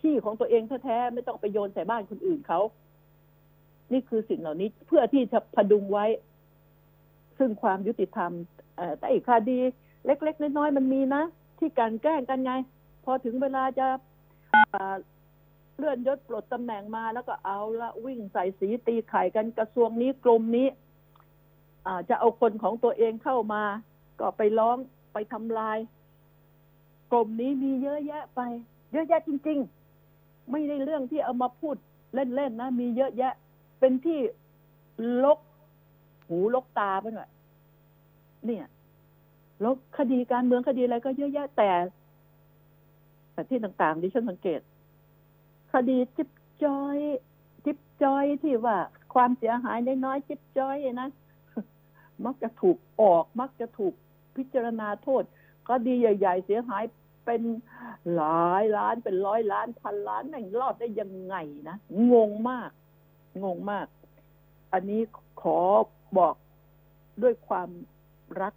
[0.00, 2.60] ขี้ของตัวเองแท้ๆไม่ต้องไปโยนใส่บ้านคนอื่นเขา
[3.92, 6.06] นี่คือสิ่งเหล่านี้เพื่อที่จะพดุงไว้
[7.38, 8.32] ซึ่งความยุติธรรม
[8.98, 9.58] แต่อีกคดี
[10.06, 11.22] เล็ก ๆ น้อยๆมันมีนะ
[11.58, 12.52] ที่การแกล้งกันไง
[13.04, 13.86] พอถึงเวลาจะ
[15.76, 20.68] เลื่อนยศปลดตำแหน่งมาแล้วก็เอาละวิ่งใส่สีตีไข่กันกระทรวงนี้กรมนี้
[22.08, 23.62] จะเอาคนของตัวเองเข้ามา
[24.20, 24.76] ก็ไปร้อง
[25.12, 25.78] ไปทำลาย
[27.10, 28.40] กรมนี้มีเยอะแยะไป
[28.92, 29.77] เยอะแยะจริง ๆ
[30.50, 31.76] ไม่ได้เรื่องที่เอามาพูด
[32.14, 33.32] เล่นๆนะ มีเยอะแยะ
[33.78, 34.18] เป็นที่
[35.24, 35.38] ลก
[36.26, 37.30] หูลกตาไปหน่อย
[38.44, 38.66] เนี่ย
[39.60, 41.70] แล้วคดีการเมืองคดีอะไรก็เยอะแยะแต่
[43.32, 44.60] แต่ที่ต่างๆดิฉันสังเกต
[45.72, 46.30] คดีจิบ
[46.64, 46.96] จอย
[47.64, 48.76] จิบจอยที่ว่า
[49.14, 51.08] ความเสียหายน้อยๆจิบจอยนะ
[52.24, 53.94] มักจะถูกออก มักจะถูก
[54.36, 55.22] พิจารณาโทษ
[55.68, 56.82] ก็ดีใหญ่ ๆ เสียหาย
[57.28, 57.42] เป็น
[58.16, 61.36] หลายล้านเป็นร้อยล้านพันล้านแม่งรอดได้ยังไง
[61.68, 61.76] นะ
[62.12, 62.70] งงมาก
[63.44, 63.86] งงมาก
[64.72, 65.00] อันนี้
[65.42, 65.58] ขอ
[66.18, 66.34] บอก
[67.22, 67.68] ด้วยความ
[68.42, 68.54] รัก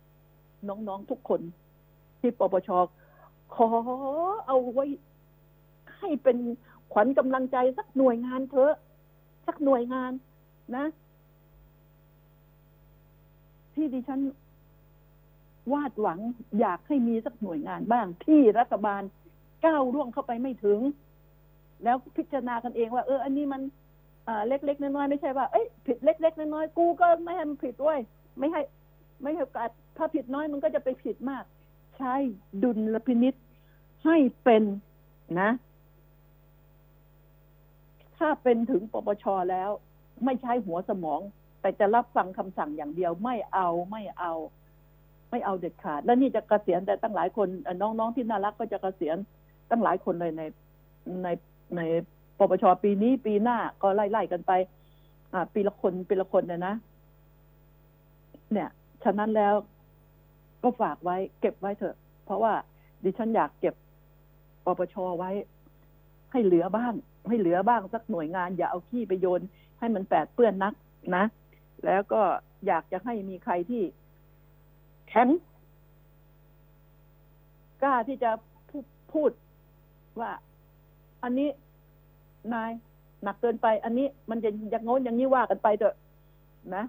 [0.68, 1.42] น้องๆทุกคน
[2.20, 2.70] ที่ปปช
[3.56, 3.68] ขอ
[4.48, 4.86] เอาไว้
[5.98, 6.38] ให้เป็น
[6.92, 8.74] ขวัญกำลังใจสักหน่วยงานเถอะ
[9.48, 10.12] สักหน่วยงาน
[10.76, 10.86] นะ
[13.74, 14.20] ที่ดิฉัน
[15.74, 16.19] วาดหวัง
[16.60, 19.02] อยากให้มีสักหน่วยงานบ้างที่รัฐบาล
[19.65, 20.80] ก้าวล่วงเข้าไปไม่ถึง
[21.84, 23.62] แล้วพิจารณากันเองว่า เออ อันนี้มัน
[24.47, 28.00] เล็กๆน้อยๆไม่ใช่ว่าเอ้ยผิดเล็ก ๆน้อยๆกูก็ไม่ให้มันผิดด้วย
[28.39, 28.62] ไม่ให้
[29.21, 31.43] ไม่ให้โอกาสถ้าผิดน้อยมันก็จะไปผิดมาก
[31.97, 32.13] ใช้
[32.63, 33.36] ดุลพินิษ
[34.06, 34.63] ให้เป็น
[35.41, 35.52] นะ
[38.17, 39.69] ถ้าเป็นถึงปปชแล้ว
[40.26, 41.21] ไม่ใช้หัวสมอง
[41.62, 44.34] แต่จะรับฟังคำสั่งอย่างเดียวไม่เอาไม่เอา
[45.32, 47.48] ไม่เอาเด็ดขาด แล้วนี่จะกะเกษียณแต่ตั้งหลายคน
[47.82, 49.17] น้องๆที่น่ารักก็จะกะเกษียณ
[49.70, 50.41] ตั้งหลายคนเลยใน
[51.24, 51.28] ใน
[51.76, 51.82] ใน
[52.38, 54.52] ปปชปีนี้ปีหน้าก็ไล่ๆกันไป
[55.34, 56.76] อ่า ปีละคนปีละคนเนี่ยนะ
[58.52, 58.70] เนี่ย
[59.04, 59.54] ฉะนั้นแล้ว
[60.63, 62.54] ก็ฝากไว้ เก็บไว้เถอะ เพราะว่า
[63.04, 63.76] ดิฉันอยากเก็บ
[64.65, 65.32] ปปชไว้
[66.32, 66.94] ให้เหลือบ้าง
[67.30, 69.41] ให้เหลือบ้างสักหน่วยงาน อย่าเอาขี้ไปโยน
[69.80, 70.74] ให้มันแปดเปื้อนนัก
[71.15, 71.26] นะ
[71.86, 72.22] แล้วก็
[72.67, 73.82] อยากจะให้มีใครที่
[75.12, 75.30] แข็ง
[77.82, 78.32] กล้าที่จะ
[79.13, 79.32] พูด
[80.19, 80.32] ว่า
[81.24, 81.50] อันนี้
[82.54, 82.71] นาย
[83.24, 85.95] หนักเกินไป อันนี้มันจะอย่างโน้นอย่างนี้ว่ากันไปเถอะ
[86.76, 86.84] นะ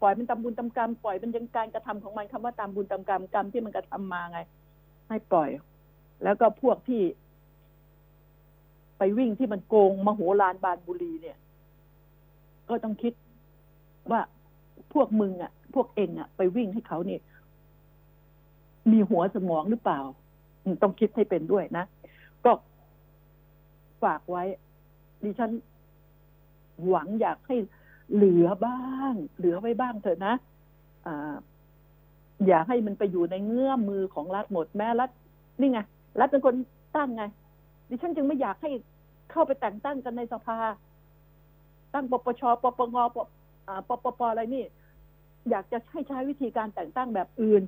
[0.00, 4.38] ปล่อยมันตามบุญตามกรรมปล่อยมันยังการกระทำของมันคำว่าตามบุญตามกรรมกรรมที่มันกระทำมาไง
[5.08, 5.48] ให้ปล่อย
[6.24, 7.02] แล้วก็พวกที่
[8.98, 11.36] ไปวิ่งที่มันโกงมโหฬารบานบุรีเนี่ย
[12.68, 13.12] ก็ต้องคิด
[14.10, 14.20] ว่า
[14.94, 17.20] พวกมึงอะ พวกเองอะ ไปวิ่งให้เขาเนี่ย
[18.92, 20.00] มีหัวสมองหรือเปล่า
[20.82, 21.84] ต้องคิดให้เป็นด้วยนะ
[22.44, 22.52] ก็
[24.02, 24.44] ฝากไว้
[25.24, 25.50] ดิฉัน
[26.88, 27.56] หวังอยากให้
[28.14, 30.34] เหลือบ้าง เหลือไว้บ้างเถอะนะ
[31.06, 31.34] อ่า
[32.46, 35.10] อย่าให้มันไปอยู่ในเงื้อมมือของรัฐหมดแม้รัฐ
[35.60, 35.80] นี่ไง
[36.20, 36.54] รัฐเป็นคน
[36.96, 37.24] ตั้งไง
[37.88, 38.70] ดิฉันจึงไม่อยากให้
[39.30, 40.58] เข้าไปแต่งตั้งกันในสภา
[41.94, 42.96] ตั้งปปชปปง
[43.88, 44.64] ปปปอะไรนี่
[45.50, 47.62] อยากจะให้ใช้วิธีการแต่งตั้งแบบอื่น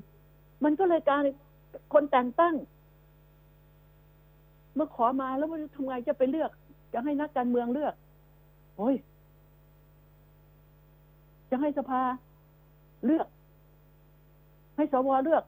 [0.64, 1.22] มันก็เลยการ
[1.92, 2.54] คนแต่งตั้ง
[4.74, 6.50] เมื่อขอมาแล้วมันทำไงจะไปเลือก
[6.92, 7.94] จะให้นักการเมืองเลือก
[8.76, 8.96] โอ้ย
[11.50, 12.02] จะให้สภา
[13.06, 13.26] เลือก
[14.76, 15.44] ให้สวเลือก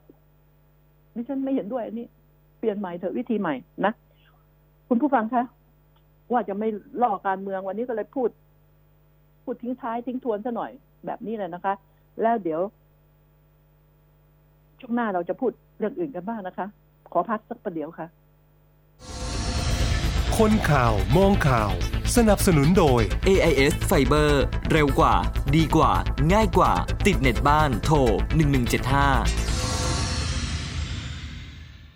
[1.15, 2.07] ดิฉันไม่เห็นด้วยอันนี้
[2.59, 3.93] เปลี่ยนใหม่เถอะวิธีใหม่นะ
[4.89, 5.45] คุณผู้ฟังคะ
[6.33, 6.69] ว่าจะไม่
[7.03, 8.29] ล่อการเมืองวันนี้ก็เลยพูด
[9.45, 10.71] พูดทิ้งท้ายทิ้งทวนซะหน่อย
[11.07, 11.75] แบบนี้เลยนะคะ
[12.23, 12.61] แล้วเดี๋ยว
[14.81, 16.67] ช่วงหน้าเราจะพูดเรื่องอื่นกันบ้างนะคะ
[17.13, 18.07] ขอพักสักประเดี๋ยวค่ะ
[20.39, 21.71] คนข่าวมองข่าว
[22.17, 24.31] สนับสนุนโดย AIS Fiber
[24.73, 25.15] เร็วกว่า
[25.57, 25.93] ดีกว่า
[26.33, 26.73] ง่ายกว่า
[27.07, 27.97] ติดเน็ตบ้านโทร
[28.77, 29.50] 1175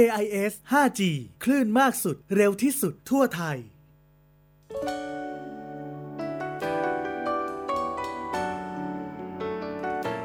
[0.00, 1.00] AIS 5G
[1.44, 3.58] คลื่นมากสุด เร็วที่สุดทั่วไทย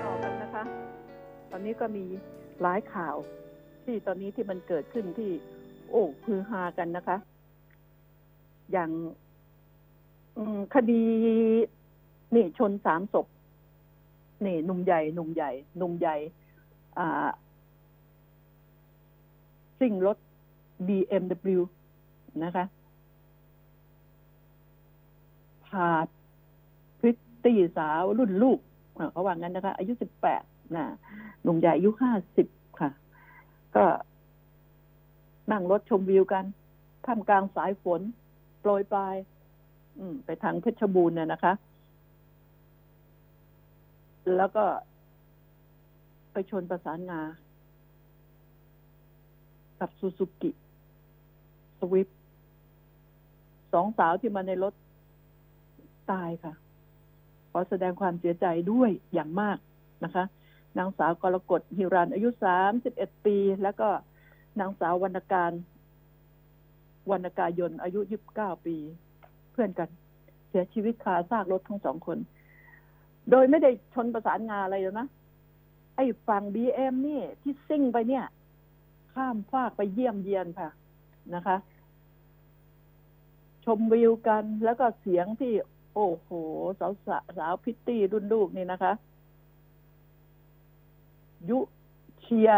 [0.06, 0.64] ต่อกันนะคะ
[1.52, 2.06] ตอนนี้ก็มี
[2.62, 3.16] หลายข่าว
[3.86, 5.32] ที่ตอนนี้ที่มันเกิดขึ้นที่
[5.90, 7.18] โอ้ฮือฮากันนะคะ
[8.72, 8.92] อย่าง
[10.74, 11.04] คดี
[12.36, 13.28] นี่ชนสามศพ
[14.46, 16.16] นี่หนุ่มใหญ่หนุ่มใหญ่หนุ่มใหญ่
[17.00, 17.28] อ่า
[19.80, 20.18] ซิ่งรถ
[20.88, 21.62] BMW
[22.44, 22.66] นะคะ
[25.68, 25.90] พา
[27.00, 28.60] พริตตี้สาวรุ่นลูก
[29.12, 30.44] เขาว่างั้นนะคะ อายุสิบแปด
[30.76, 30.86] นะ
[31.44, 32.48] หนุ่มใหญ่อายุห้าสิบ
[32.80, 32.90] ค่ะ
[33.76, 33.86] ก็
[35.52, 36.46] นั่งรถชมวิวกัน
[37.06, 38.02] ท่ามกลางสายฝน
[38.60, 39.16] โปรยปลาย
[40.26, 41.54] ไปทางเพชรบูรณ์เนี่ยนะคะ
[44.38, 44.66] แล้วก็
[46.32, 47.22] ไปชนประสานงา
[49.80, 50.52] กับซูซูกิ
[51.80, 52.08] สวิฟ
[53.74, 54.74] สองสาวที่มาในรถ
[56.12, 56.54] ตายค่ะ
[57.52, 59.58] ขอแสดงความเสียใจด้วยอย่างมาก
[60.04, 60.26] นะคะ
[60.78, 63.90] นางสาวกรกฎฮิรันอายุสามสิบเอ็ดปี แล้วก็
[64.60, 65.52] นางสาววรรณการ
[67.12, 68.76] วรรณกายนอายุยี่บเก้าปี
[69.52, 69.90] เพื่อนกัน
[70.50, 72.18] เสียชีวิตคาซากรถทั้งสองคน
[73.32, 75.08] โดยไม่ได้ชนประสานงาอะไรแล้วนะ
[75.96, 78.26] ไอ้ฝั่งบีเอ็มนี่ที่ซิ่งไปเนี่ย
[79.18, 80.70] ข้ามฟากไปเยี่ยมเยียนค่ะ
[81.36, 81.58] นะคะ
[83.66, 85.54] ชมวิวกันแล้วก็เสียงที่
[85.94, 86.30] โอ้โห
[86.80, 88.92] สาวสาวสาวพิตตี้รุ่นลูกนี่นะคะ
[91.50, 91.60] ยุ
[92.22, 92.50] เชีย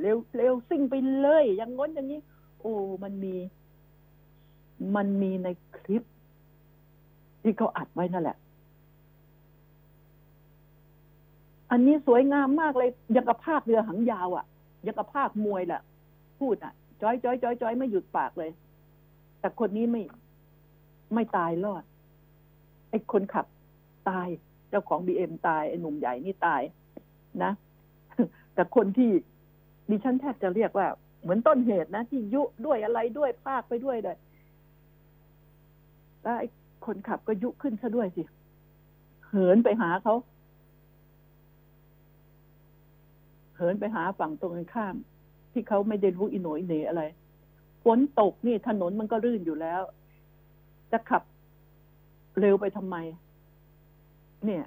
[0.00, 2.20] เร็วเร็วซิ่งไปเลย อย่างง้นอย่างนี้
[2.60, 3.34] โอ้มันมี
[4.96, 6.02] มันมีในคลิป
[7.42, 8.36] ที่เขาอัดไว้นั่นแหละ
[11.70, 14.44] อันนี้สวยงามมากเลยยังกับภาคเรือหางยาวอะ่ะ
[14.86, 15.82] ยังกับภาคมวยแหละ
[16.42, 18.50] พูดอะจ้อยจ้อยจ้อยจ้อยไม่หยุดปากเลย
[19.40, 20.02] แต่คนนี้ไม่
[21.14, 21.82] ไม่ตายรอด
[22.90, 23.46] ไอ้คนขับ
[24.08, 24.28] ตาย
[24.70, 26.62] เจ้าของบีเอ็มตาย ไอ้หนุ่มใหญ่นี่ตาย
[27.42, 27.52] นะ
[28.54, 29.10] แต่คนที่
[29.90, 30.86] ดิฉันแทบจะเรียกว่า
[31.22, 34.16] เหมือนต้นเหตุนะ ที่ยุด้วยอะไรด้วยภาคไปด้วยเลย
[36.22, 36.48] แล้วไอ้
[36.86, 38.22] คนขับก็ยุขึ้นซะด้วยสิ
[39.26, 40.14] เหินไปหาเขา
[43.56, 44.94] เหินไปหาฝั่งตรงกันข้าม
[45.52, 47.02] ที่เขาไม่ได้รู้อิโหนยเหนอะไร
[47.84, 49.82] ฝนตกนี่ถนนมันก็รื่นอยู่แล้ว
[50.92, 51.22] จะขับ
[52.40, 52.96] เร็วไปทำไม
[54.46, 54.64] เนี่ย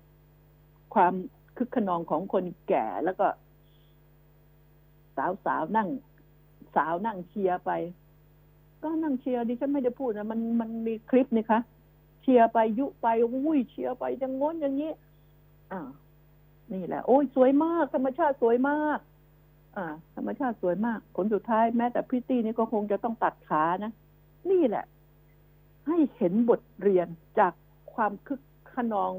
[0.93, 1.13] ความ
[1.57, 3.27] คึกขนองของคนแก่แล้วก็
[5.15, 5.89] สาวสาวนั่ง
[6.75, 7.71] สาวนั่งเชียร์ไป
[8.83, 11.59] ก็นั่งเชียร์ดิฉันไม่ได้พูดนะมันมันมีคลิปนี่คะ
[12.21, 14.91] เชียร์ไปยุไปอุ้ยเชียร์ไปอย่างง้นอย่างนี้
[15.71, 15.81] อ่า
[16.73, 18.99] นี่แหละ โอ้ยสวยมาก ธรรมชาติสวยมาก
[20.15, 23.91] ธรรมชาติสวยมาก ผลสุดท้ายแม้แต่พิตตี้นี่ก็คงจะต้องตัดขานะ
[24.51, 24.85] นี่แหละ
[25.87, 27.07] ให้เห็นบทเรียน
[27.39, 27.53] จาก
[27.93, 28.41] ความคึก
[28.73, 29.13] ขนอง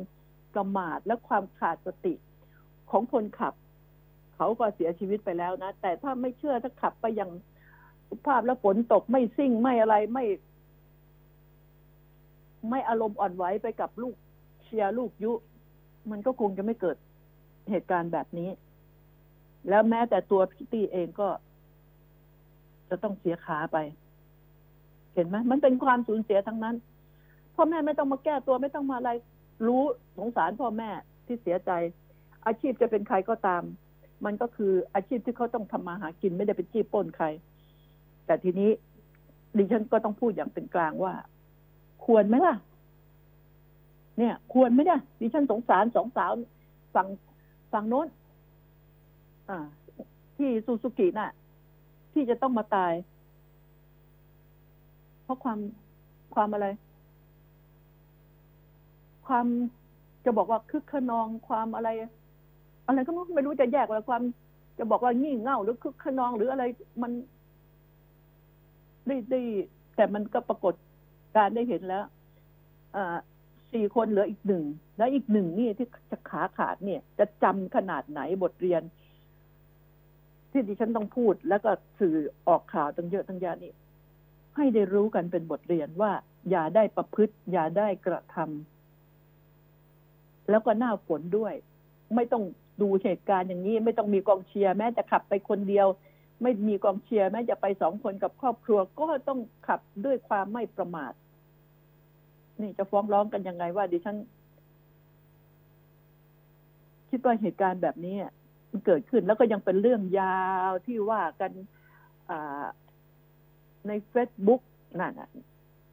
[0.54, 2.14] ประมาทและความขาดสติ
[2.90, 3.54] ของคนขับ
[4.34, 7.30] เขาก็เสียชีวิตไปแล้วนะ แต่ถ้าไม่เชื่อถ้าขับไปอย่าง
[8.08, 10.24] สุภาพแล้วฝนตกไม่ซิ่งไม่อะไรไม่
[12.70, 14.14] ไม่อารมณ์อ่อนไหวไปกับลูก
[14.62, 15.32] เชียร์ลูกยุ
[16.10, 16.96] มันก็คงจะไม่เกิด
[17.70, 18.48] เหตุการณ์แบบนี้
[19.68, 21.28] แล้วแม้แต่ตัวพิตตี้เองก็
[22.88, 23.78] จะต้องเสียขาไป
[25.14, 26.76] เห็นไหมมันเป็นความสูญเสียทั้งนั้น
[27.54, 29.10] พ่อแม่ไม่ต้องมาแก้ตัวไม่ต้องมาอะไร
[29.66, 29.82] รู้
[30.18, 30.90] สงสารพ่อแม่
[31.26, 31.70] ที่เสียใจ
[32.46, 33.62] อาชีพจะเป็นใครก็ตาม
[34.24, 37.26] มันก็คืออาชีพที่เขาต้องทำมาหากินไม่ได้เป็นจี้ปล้นใคร
[38.26, 38.70] แต่ทีนี้
[39.56, 41.14] ดิฉันก็ต้องพูดอย่างเป็นกลางว่า
[42.04, 42.54] ควรไหมล่ะ
[44.18, 46.32] เนี่ย ควรไหมเนี่ยดิฉันสงสารสองสาว
[46.94, 47.08] ฝั่ง
[47.72, 48.06] ฝั่งโน้น
[49.48, 49.58] อ่า
[50.36, 51.30] ที่ซูซูกิน่ะ
[52.12, 52.92] ที่จะต้องมาตาย
[55.22, 55.58] เพราะความ
[56.34, 56.66] ความอะไร
[59.26, 59.46] ความ
[60.24, 61.88] จะบอกว่าคึกขนองความอะไร
[62.86, 64.22] อะไรก็ไม่รู้จะแยกว่าความ
[64.78, 66.64] จะบอกว่างี่เง่าหรือคึกขนองหรืออะไร
[67.02, 67.12] มัน
[69.06, 69.40] ได้ได้
[69.96, 70.74] แต่มันก็ปรากฏ
[71.36, 72.04] การได้เห็นแล้ว
[72.96, 73.16] อ่า
[73.72, 74.64] สี่คนเหลืออีกหนึ่ง
[74.98, 78.82] แล้วอีกหนึ่งนี่ที่จะขาขาดเนี่ย จะจำขนาดไหนบทเรียน
[80.56, 82.16] ที่ดิฉันต้องพูด แล้วก็สื่อ
[82.48, 83.72] ออกข่าวตั้งเยอะตั้งแยะนี่
[84.56, 86.12] ให้ได้รู้กันเป็นบทเรียนว่า
[86.50, 91.54] อย่าได้ประพฤติ อย่าได้กระทำแล้วก็หน้าฝนด้วย
[92.14, 92.42] ไม่ต้อง
[92.82, 95.86] ดูเหตุการณ์อย่างนี้ ไม่ต้องมีกองเชียร์แม้จะขับไปคนเดียว
[96.42, 101.12] ไม่มีกองเชียร์แม้จะไปสองคนกับครอบครัว ก็ต้องขับด้วยความไม่ประมาท
[102.60, 104.16] นี่จะฟ้องร้องกันยังไงว่าดิฉัน
[107.10, 108.16] คิดว่าเหตุการณ์แบบนี้
[108.76, 111.50] มันเกิดขึ้นแล้วก็ยังเป็นเรื่องยาวที่ว่ากัน
[113.86, 114.62] ในเฟซบุ๊ก
[115.00, 115.12] นั่น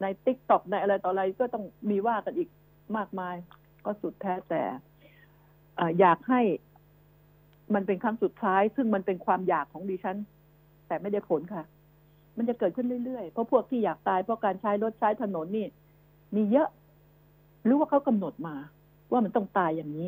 [0.02, 2.50] ในติ๊กต็อกในอะไรต่ออะไรก็ต้องมีว่ากันอีก
[2.98, 3.36] มากมาย
[3.86, 4.63] ก็สุดแท้แต่
[6.00, 6.41] อยากให้
[7.74, 10.17] มันเป็นครั้งสุดท้าย ซึ่งมันเป็นความอยากของดิฉัน
[10.88, 11.63] แต่ไม่ได้ผลค่ะ
[12.38, 15.67] มันจะเกิดขึ้นเรื่อยๆ เพราะพวกที่อยากตายเพราะการใช้รถใช้ถนนนี่
[16.36, 16.69] มีเยอะ
[17.65, 18.56] หรือว่าเขากำหนดมา
[19.12, 20.08] ว่ามันต้องตายอย่างนี้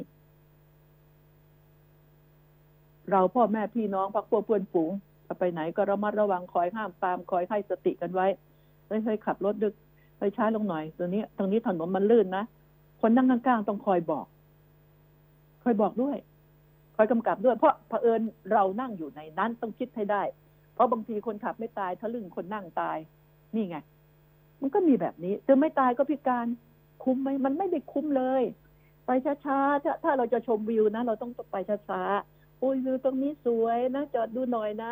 [3.12, 4.92] เราพ่อแม่พี่น้องพักพวกเพื่อนฝูง
[5.40, 8.28] ไปไหนก็ระมัดระวังคอยห้ามตามคอยให้สติกันไว้
[8.90, 9.74] ไม่เคยขับรถดึก
[10.20, 12.44] ไปช้าลงหน่อยตัวนี้ตรงนี้ถนนมันลื่นนะ
[13.02, 14.26] คนนั่งข้างๆต้องคอยบอก
[15.64, 16.18] คอยบอกด้วย
[16.96, 20.24] คอยกำกับด้วย เพราะเผอิญเรานั่งอยู่ในนั้นต้องคิดให้ได้
[20.74, 22.98] เพราะบางทีคนขับไม่ตายทะลึ่งคนนั่งตาย
[23.56, 23.78] นี่ไง
[24.62, 26.46] มันก็มีแบบนี้จะไม่ตายก็พิการ
[27.04, 28.44] คุ้มไหมมันไม่ได้คุ้มเลย
[29.06, 29.10] ไป
[29.46, 31.56] ช้าๆถ้าถ้าเราจะชมวิวนะเราต้องไป
[31.90, 34.92] ช้าๆ อุ้ยวิวตรงนี้สวยนะจอดดูหน่อยนะ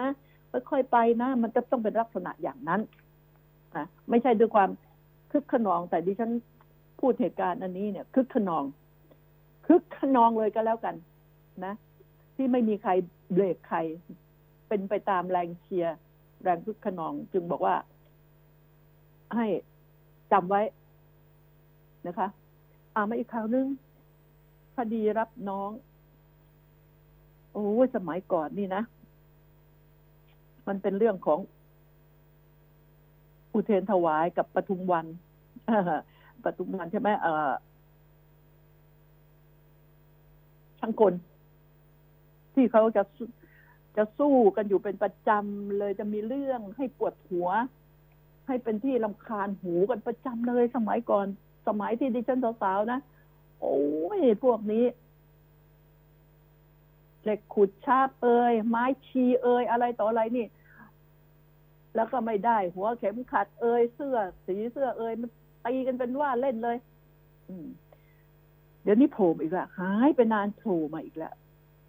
[0.69, 2.82] ค่อยๆไปนะ มันจะต้องเป็นลักษณะอย่างนั้น
[3.76, 4.69] นะไม่ใช่ด้วยความ
[5.32, 6.32] คึกขนอง แต่ดิฉัน
[6.99, 8.63] พูดเหตุการณ์อันนี้เนี่ย คึกขนอง
[9.67, 10.95] คึกขนองเลยก็แล้วกัน
[11.65, 11.73] นะ
[12.36, 12.91] ที่ไม่มีใคร
[13.34, 13.78] เบรกใคร
[14.67, 15.95] เป็นไปตามแรงเชียร์
[16.43, 17.76] แรงคึกขนอง จึงบอกว่า
[19.36, 19.45] ให้
[20.32, 20.62] จำไว้
[22.08, 22.28] นะคะ
[22.95, 23.67] อ่ามาอีกคราวนึง
[24.76, 25.69] คดีรับน้อง
[27.53, 28.83] โอ้สมัยก่อนนี่นะ
[30.67, 31.39] มันเป็นเรื่องของ
[33.53, 35.05] อุเทนถวายกับปทุมวัน
[36.43, 37.51] ปทุมวันใช่ไหมเออ
[40.79, 41.13] ช่างกล
[42.53, 43.03] ที่เขาจะ
[43.97, 47.49] จะสู้กันอยู่เป็นประจำเลยจะมีเรื่องให้ปวดหัว
[48.47, 51.27] ให้เป็นที่ลำคาญหูกันประจำเลยสมัยก่อน
[51.67, 52.99] สมัยที่ดิฉันสาวๆนะ
[53.61, 53.77] โอ้
[54.17, 54.83] ยพวกนี้
[57.23, 60.45] เหล็กขุดชาบเอยไม้ชีเอยอะไรต่ออะไรนี่
[61.95, 65.29] แล้วก็ไม่ได้ หัวเข็มขัดเอยเสื้อ สีเสื้อเอยมัน
[65.65, 66.77] ตีกันเป็นว่าเล่นเลย
[67.49, 67.67] อืม
[68.83, 71.33] เดี๋ยวนี้โผล่อีกล้วหายไปนานโผล่มาอีกแล้ว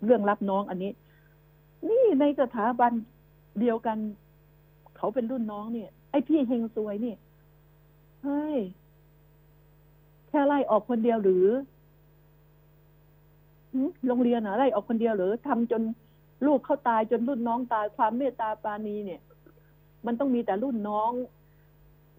[0.05, 0.92] เรื่องรับน้องอันนี้
[1.88, 2.92] นี่ในสถาบัน
[3.61, 3.99] เดียวกัน
[4.97, 7.14] เขาเป็นรุ่นน้องเนี่ย ไอพี่เฮงซวยนี่
[8.23, 8.59] เฮ้ย
[10.29, 11.47] แค่ไล่ออกคนเดียวหรือ
[14.07, 15.83] โรงเรียนอะไล่ออกคนเดียวหรือทำจน
[16.47, 19.21] ลูกเขาตายจนรุ่นน้องตายความเมตตาปาณีเนี่ย
[20.07, 21.11] มันต้องมีแต่รุ่นน้อง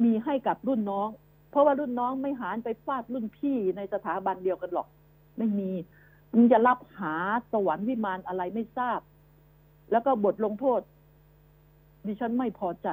[0.03, 1.07] มีให้กับรุ่นน้อง
[1.49, 4.87] เพราะว่ารุ่นน้องไม่หารไปฟาดรุ่นพี่ในสถาบันเดียวกันหรอก
[5.37, 5.71] ไม่มี
[6.33, 7.15] มันจะรับหา
[7.51, 8.99] สวรรค์วิมานอะไรไม่ทราบ
[9.91, 10.81] แล้วก็บทลงโทษ
[12.05, 12.87] ดิฉันไม่พอใจ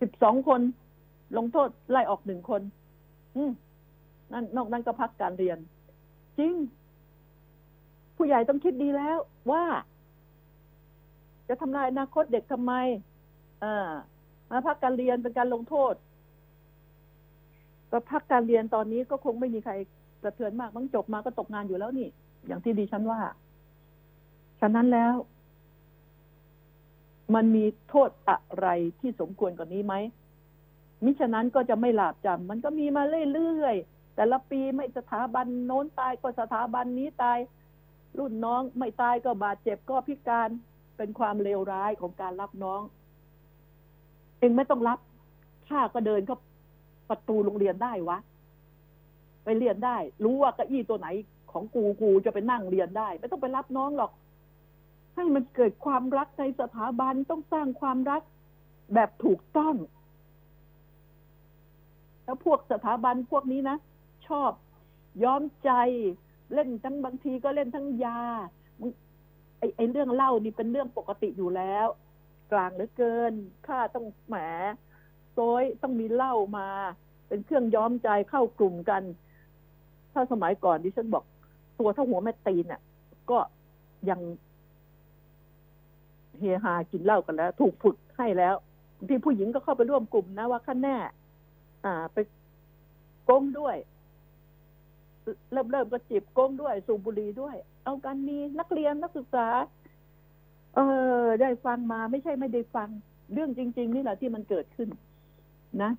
[0.00, 0.60] สิบสองคน
[1.36, 2.62] ลงโทษไล่ออกหนึ่งคน
[3.36, 3.52] อืม
[4.32, 5.58] นั่นนอกนั้นก็พักการเรียน
[6.38, 6.54] จริง
[8.16, 9.18] ผู้ใหญ่ต้องคิดดีแล้ว
[9.50, 9.64] ว่า
[11.48, 12.72] จะทำลายอนาคตเด็กทำไม
[13.62, 13.90] อ่า
[14.50, 15.94] มาพักการเรียนเป็นการลงโทษ
[17.90, 19.72] ก็พักการเรียนตอนนี้ก็คงไม่มีใคร
[20.22, 22.08] กระเทือนมากมั้งจบมาก็ตกงานอยู่แล้วนี่
[22.46, 23.20] อย่างที่ดิฉันว่า
[24.60, 25.14] ฉะนั้นแล้ว
[27.34, 28.68] มันมีโทษอะไร
[29.00, 29.94] ที่สมควรกว่านี้ไหม
[31.04, 37.38] มิฉะนั้นก็จะไม่หลาบจำมันก็มีมาเรื่อยๆ แต่ละปีไม่สถาบันโน้นตายก็สถาบันนี้ตาย
[38.18, 40.48] รุ่นน้องไม่ตายก็บาดเจ็บก็พิการ
[40.96, 42.80] เป็นความเลวร้ายของการรับน้อง
[44.38, 44.98] เองไม่ต้องรับ
[45.68, 46.38] ข้าก็เดินเข้า
[47.08, 48.18] ประตูโรงเรียนได้วะ
[49.44, 51.08] ไปเรียนได้ รู้ว่าเก้าอี้ตัวไหน
[51.52, 54.12] ของกูกูจะไปนั่งเรียนได้ ไม่ต้องไปรับน้องหรอก
[55.14, 58.22] ให้มันเกิดความรักในสถาบันต้องสร้างความรัก
[58.94, 59.74] แบบถูกต้อง
[62.24, 63.76] แล้วพวกสถาบันพวกนี้นะ
[64.28, 64.52] ชอบ
[65.24, 65.70] ย้อมใจ
[66.54, 68.20] เล่นทั้งบางทีก็เล่นทั้งยา
[69.58, 71.86] ไอไอเรื่องเล่านี่เป็นเรื่องปกติอยู่แล้ว
[72.52, 73.32] กลางเหลือเกิน
[73.66, 74.36] ข้าต้องแหม
[75.32, 76.68] โซยต้องมีเหล้ามา
[77.28, 79.02] เป็นเครื่องย้อมใจเข้ากลุ่มกัน
[80.12, 81.24] ถ้าสมัยก่อนดิฉันบอก
[81.78, 82.80] ตัวเท่าหัวแม่ตีนน่ะ
[83.30, 83.38] ก็
[84.10, 84.20] ยัง
[86.38, 88.54] เฮฮากินเหล้ากันแล้ว ถูกฝึกให้แล้ว
[89.08, 90.96] ที่ผู้หญิงก็เข้าไปร่วมกลุ่มนะว่าขั้นแน่
[91.84, 92.16] อ่า ไป
[93.24, 93.76] โก้งด้วย
[95.52, 99.46] เริ่มเริ่มก็จีบโก้งด้วย สูบบุหรี่ด้วย เอากันมีนักเรียนนักศึกษา
[100.74, 100.80] เอ
[101.24, 102.88] อ ได้ฟังมาไม่ใช่ไม่ได้ฟัง
[103.32, 104.88] เรื่องจริง ๆ นี่แหละที่มันเกิดขึ้น
[105.82, 105.90] นะ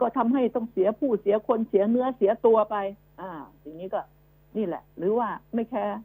[0.00, 2.76] ก็ทำให้ต้องเสียผู้เสียคนเสียเนื้อเสียตัวไป
[3.20, 3.30] อ่า
[3.62, 4.00] อย่างนี้ก็
[4.56, 5.98] นี่แหละ หรือว่าไม่แคร์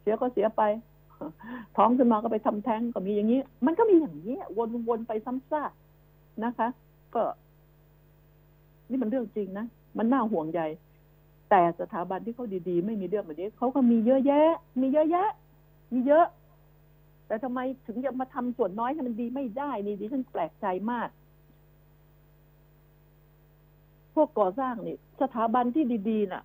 [0.00, 0.62] เสียก็เสียไป
[1.76, 4.38] ท้องขึ้นมาก็ไปทำแท้งก็มีอย่างนี้ มันก็มีอย่างนี้
[4.88, 5.72] วนๆไปซ้ำซาก
[6.44, 6.68] นะคะ
[7.14, 7.22] ก็
[8.90, 9.66] นี่มันเรื่องจริงนะ
[9.98, 10.60] มันน่าห่วงใย
[11.54, 14.48] แต่สถาบันที่เขาดีๆ ไม่มีเรื่องแบบนี้เขาก็มีเยอะแยะ
[14.80, 15.30] มีเยอะแยะ
[15.92, 16.26] มีเยอะ
[17.26, 21.08] แต่ทำไมถึงจะมาทำส่วนน้อยให้มันดีไม่ได้ นี่ดิฉันแปลกใจมาก
[24.14, 26.42] พวกก่อสร้างนี่ สถาบันที่ดีๆน่ะ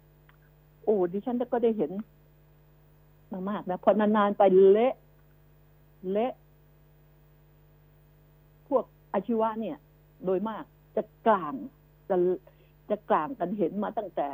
[0.83, 1.91] โอ้ดิฉันก็ได้เห็น
[3.49, 4.93] มากๆนะพอนานๆไปเละ
[6.11, 6.33] เละ
[8.67, 9.77] พวกอาชีวะเนี่ย
[10.25, 10.63] โดยมาก
[10.95, 11.53] จะกลาง
[12.09, 12.15] จะ
[12.89, 14.29] จะกลางกันเห็นมาตั้งแต่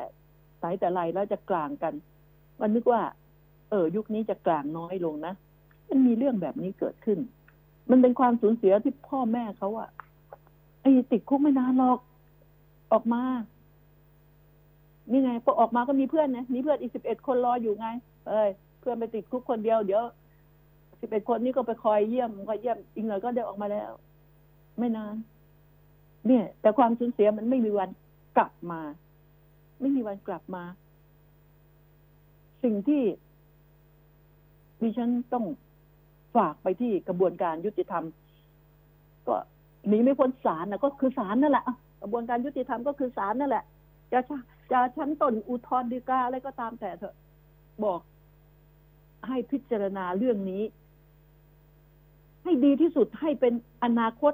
[0.63, 1.93] สายแต่ไรแล้วจะกลางกัน
[2.61, 3.01] มันนึกว่า
[3.69, 5.33] เออ ยุคนี้จะกลางน้อยลงนะ
[5.89, 7.19] มันมีเรื่องแบบนี้เกิดขึ้น
[7.89, 9.89] มันเป็นความสูญเสียที่พ่อแม่เขาอะ
[10.81, 11.99] ไอ้ติดคุกไม่นานหรอก
[12.93, 13.21] ออกมา
[15.11, 17.87] นี่ไงพอออกมาก็มีเพื่อนนะมีเพื่อนอีกสิบเอ็ดคนรออยู่ไง
[18.27, 18.49] เอ้ย
[18.79, 20.03] เพื่อนไปติดคุกคนเดียวเดี๋ยว
[21.01, 23.91] สิบเอ็ดคนนี้ก็ไปคอยเยี่ยมคอยเยี่ยมอีกหน่อยก็เดี๋ยวออกมาแล้ว
[24.79, 25.15] ไม่นาน
[26.27, 27.89] เนี่ย แต่ความสูญเสียมันไม่มีวัน
[28.37, 28.81] กลับมา
[29.79, 30.63] ไม่มีวันกลับมา
[32.63, 33.01] สิ่งที่
[34.81, 35.45] ดิฉันต้อง
[36.35, 38.03] ฝากไปที่กระบวนการยุติธรรม
[39.27, 39.35] ก็
[39.87, 41.65] หนีไม่พ้นศาลนะก็คือศาลนั่นแหละ
[42.01, 43.63] กระบวนการยุติธรรมก็คือศาลนั่นแหละ
[44.11, 44.19] จะ
[44.71, 47.15] จะชั้นต้นอุทธรณ์ฎีกาอะไรก็ตามแต่เถอะ
[47.83, 47.99] บอก
[49.27, 50.63] ให้พิจารณาเรื่องนี้
[52.43, 53.53] ให้ดีที่สุดให้เป็น
[53.83, 54.33] อนาคต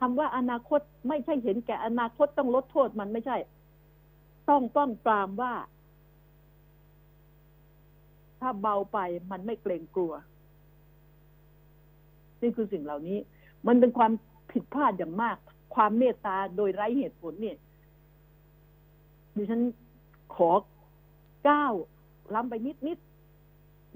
[0.00, 3.36] คำว่าอนาคตไม่ใช่เห็นแก่อนาคตต้องลดโทษมันไม่ใช่
[4.48, 5.54] ต้องป้องปรามว่า
[8.40, 8.98] ถ้าเบาไป
[9.30, 10.12] มันไม่เกรงกลัว
[12.42, 13.18] นี่คือสิ่งเหล่านี้
[13.66, 14.12] มันเป็นความ
[14.52, 15.36] ผิดพลาดอย่างมาก
[15.74, 17.56] ความเมตตาโดยไร้เหตุผลเนี่ย
[19.36, 19.62] ดิฉัน
[20.34, 20.50] ขอ
[21.48, 21.72] ก้าว
[22.34, 22.98] ล้ำไปนิดนิด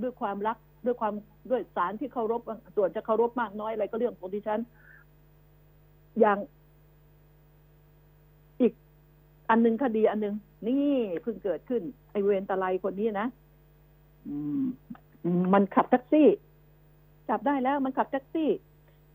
[0.03, 1.15] ด้วยความรักด้วยความ
[1.51, 2.41] ด้วยสารที่เคารพ
[2.77, 4.61] ส่วนจะเคารพมากน้อยอะไรก็เรื่องของดิฉัน
[6.21, 6.39] อย่าง
[9.51, 10.35] อันหนึ่งคดีอันหนึ่ง
[10.69, 13.29] นี่เพิ่งเกิดขึ้น ไอเวนตะไลคนนี้นะ
[14.27, 14.35] อื
[15.53, 16.29] มันขับแท็กซี่
[17.29, 18.51] จับได้แล้ว มันขับแท็กซี่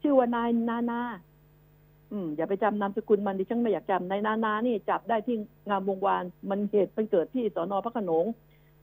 [0.02, 1.02] ชื่อว่านายนานา
[2.12, 5.36] อืมอย่าไปจำนามสกุลมันดิฉันไม่อยากจำนายนานานี่ จับได้ที่
[5.70, 8.26] งามวงวาน มันเหตุมันเกิดที่สอนอพระขนง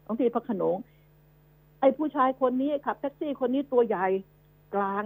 [0.06, 0.76] ท้องที่พระขนง
[1.80, 4.06] ไอ้ผู้ชายคนนี้ขับแท็กซี่คนนี้ตัวใหญ่
[4.74, 5.02] กลาง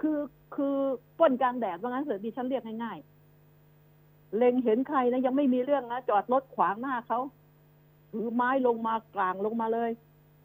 [0.00, 0.18] คือ
[0.54, 0.76] คือ
[1.18, 3.09] ป้นกลางแดดว่างั้นเถอะดิฉันเรียกง่ายๆ
[4.36, 7.18] เล็งเห็นใครนะยังไม่มีเรื่องนะจอดรถขวางหน้าเขา
[8.10, 9.90] ถือไม้ลงมากลางลงมาเลย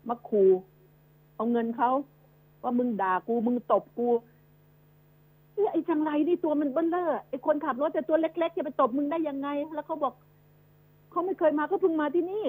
[0.09, 0.51] มาขู่
[1.35, 1.91] เอาเงินเขา
[2.63, 4.07] ว่ามึงด่ากูมึงตบกู
[5.55, 10.13] เนี่ยไอ้จังไรนี่ตัวมันเบ้อเลอไอ้คนขับรถแต่ตัวเล็กๆจะไปตบมึงได้ยังไง แล้วเขาบอก
[11.11, 12.43] เขาไม่เคยมาเขาเพิ่งมาที่นี่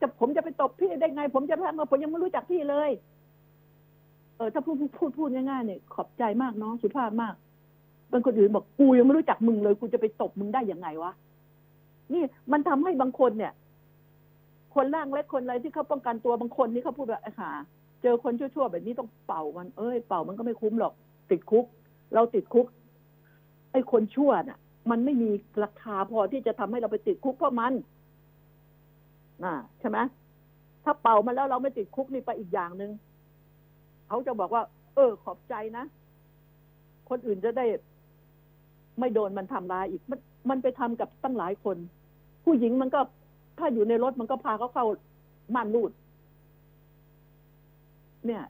[0.00, 2.90] จะผมจะไปตบพี่ได้ไง ผมจะทำมาผมยังไม่รู้จักพี่เลย
[4.36, 7.34] เออถ้าพูดพูดพูดง่ายๆเนี่ยขอบใจมากน้องสุภาพมาก
[8.12, 11.12] บางคนอื่นบอกกูยังไม่รู้จักมึงเลยกูจะไปตบมึงได้ยังไงวะ
[12.12, 13.52] นี่มันทำให้บางคนเนี่ย
[14.74, 17.50] คนร่างเล็กคนอะไรที่เขาป้องกันตัวบางคนนี่เขาพูดแบบไอ้ห่า
[18.02, 20.92] เจอคนชั่วๆแบบนี้ต้องเป่ามันเอ้ยเป่ามันก็ไม่คุ้มหรอก
[21.30, 21.64] ติดคุก
[22.14, 22.66] เราติดคุก
[23.72, 24.58] ไอ้คนชั่วน่ะ
[24.90, 25.30] มันไม่มี
[25.64, 27.72] ราคาพอที่จะทำให้เราไปติดคุกเพราะมัน
[29.44, 29.98] น่ะใช่ไหม
[30.84, 32.90] ถ้าเป่ามาแล้วเราไม่ติดคุกนี่ไปอีกอย่างหนึ่ง
[34.08, 34.62] เขาจะบอกว่า
[34.94, 35.84] เออขอบใจนะ
[37.08, 37.66] คนอื่นจะได้
[38.98, 40.18] ไม่โดนมันทำร้ายอีก มัน
[40.50, 41.76] มันไปทำกับตั้งหลายคน
[42.44, 43.00] ผู้หญิงมันก็
[43.58, 44.86] ถ้าอยู่ในรถมันก็พาเขาเข้า
[45.54, 45.90] ม่านรูด
[48.26, 48.42] เนี่ย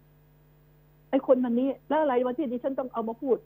[1.11, 3.37] ไอ้คนมันนี้แล้วอะไรวันที่ดิฉันต้องเอามาพูด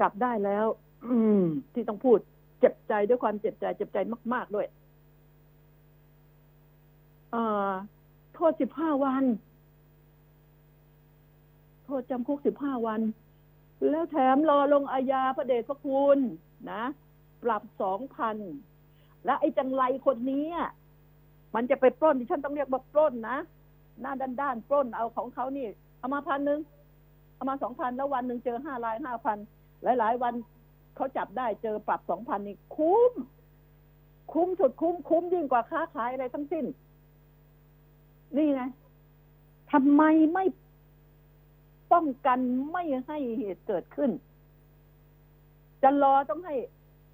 [0.00, 0.66] จับได้แล้ว
[1.06, 1.42] อืม
[1.74, 2.18] ที่ต้องพูด
[2.60, 3.98] เจ็บใจด้วยความเจ็บใจ เจ็บใจ
[4.32, 4.66] มาก ๆ ด้วย
[7.30, 7.70] เอ่อ
[8.34, 9.24] โทษสิบห้าวัน
[11.84, 13.00] โทษจำคุกสิบห้าวัน
[13.88, 16.18] แล้วแถมรอลงอาญาพระเดชพระคุณ
[16.70, 16.82] นะ
[17.42, 18.36] ปรับสองพัน
[19.24, 20.46] และไอ้จังไรคนนี้
[21.54, 23.38] มันจะไปปล้นดิฉันต้องเรียกว่าปล้นนะ
[24.00, 25.66] หน้าด้านๆปล้นเอาของเขานี่
[25.98, 26.60] เอามาพันหนึ่ง
[27.36, 29.38] เอามาสองพันแล้ววันหนึ่งเจอห้ารายห้าพัน
[29.82, 30.34] หลาย ๆ วัน
[30.96, 33.12] เขาจับได้เจอปรับสองพันนี่คุ้ม
[34.32, 36.64] คุ้มสุดคุ้มคุ้มยิ่งกว่าค้าขายอะไรทั้งสิ้น
[38.36, 38.62] นี่ไง
[39.72, 40.02] ทำไม
[40.34, 40.44] ไม่
[41.92, 42.38] ป้องกัน
[42.72, 44.10] ไม่ให้เหตุเกิดขึ้น
[45.82, 46.54] จะรอต้องให้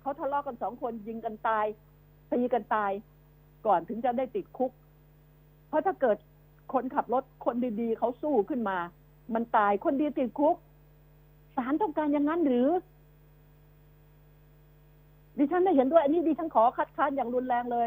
[0.01, 1.67] เขาทะเลาะกันสองคนยิงกันตาย
[2.33, 2.93] ตีกันตาย
[3.67, 4.71] ก่อนถึงจะได้ติดคุก
[5.69, 6.17] เพราะถ้าเกิด
[6.73, 8.79] คนขับรถคนดีๆเขาสู้ขึ้นมา
[9.35, 10.57] มันตายคนดีติดคุก
[11.57, 12.69] ศาลต้องการอย่างนั้นหรือ
[15.39, 17.87] ดิฉันไม่เห็นด้วย อันนี้ดิฉันขอคัดค้านอย่างรุนแรงเลย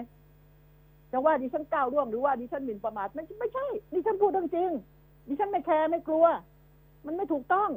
[1.11, 4.69] จะว่าดิฉันก้าวร่วงหรือว่าดิฉันหมิ่นประมาทไม่ไม่ใช่ดิฉันพูดจริง
[5.27, 6.25] ดิฉันไม่แคร์ไม่กลัว
[7.05, 7.69] มันไม่ถูกต้อง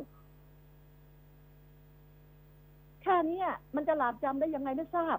[3.02, 3.44] แค่นี้
[3.76, 5.18] มันจะหลาบจำได้ยังไงไม่ทราบ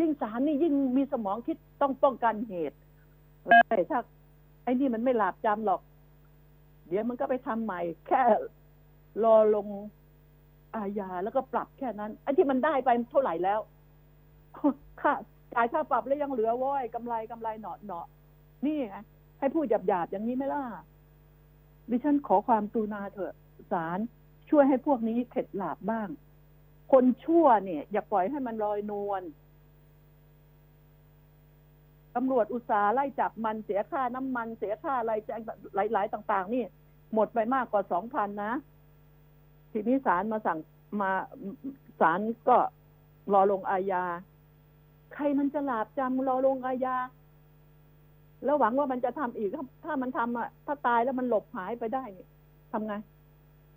[0.00, 2.78] ยิ่งสารนี่ยิ่งมีสมองคิดต้องป้องกันเหตุ
[3.44, 3.98] เฮ้ยถ้า
[4.64, 5.80] ไอ้นี่มันไม่หลาบจำหรอก
[6.88, 8.22] เดี๋ยวมันก็ไปทำใหม่ แค่
[9.24, 9.66] รอลง
[10.74, 13.60] อาญาแล้วก็ปรับแค่นั้นไอ้ที่มันได้ไปเท่าไหร่แล้ว
[15.00, 15.12] ค่า
[15.54, 18.00] จ่ายค่าปรับแล้วยังเหลือว้อยกำไรกำไรหนอหนอ
[18.66, 18.96] นี่ไง
[19.42, 20.64] ให้พูดหยาบๆอย่างนี้ไหมล่ะ
[21.90, 23.34] ดิฉันขอความกรุณาเถอะ
[23.72, 23.98] ศาล
[24.50, 26.08] ช่วยให้พวกนี้เข็ดหลาบบ้าง
[26.92, 29.22] คนชั่วเนี่ย อย่าปล่อยให้มันลอยนวล
[32.14, 35.40] ตำรวจอุตสาห์ไล่จับมันเสียค่าน้ำมัน เสียค่าอะไรแจ้ง
[35.92, 36.64] หลาย ๆ ต่าง ๆ นี่
[37.14, 38.52] หมดไปมากกว่าสองพันนะ
[39.72, 40.58] ทีนี้ศาลมาสั่ง
[41.00, 41.10] มา
[42.00, 42.56] ศาลก็
[43.32, 44.04] รอลงอาญา
[45.14, 46.96] ใครมันจะหลาบจำรอลงอาญา
[48.44, 52.26] แล้วหวังว่ามันจะทำอีกถ้าถ้ามันทำอะถ้าตายแล้วมันหลบหายไปได้นี่
[52.72, 52.94] ทำไง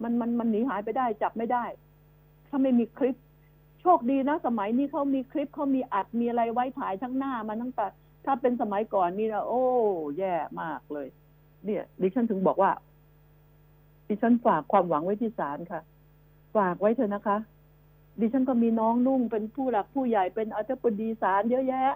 [0.04, 1.66] มันมันมันหนีหายไปได้ จับไม่ได้
[2.48, 3.16] ถ้าไม่มีคลิป
[3.82, 7.88] โชคดีนะ สมัยนี้เขามีคลิปเขามีอัดมีอะไรไว้ถ่ายทั้งหน้ามันทั้งแต่
[8.26, 9.64] ถ้าเป็นสมัยก่อนนี่นะโอ้
[10.18, 11.08] แย่มากเลย
[11.66, 12.72] เนี่ย ดิฉันถึงบอกว่า
[14.08, 15.82] ดิฉันฝากความหวังไว้ที่ศาลค่ะ
[16.56, 17.38] ฝากไว้เถอะนะคะ
[18.20, 21.96] ดิฉันก็มีน้องนุ่งเป็นผู้หลักผู้ใหญ่เป็นอธิบดีศาลเยอะแยะ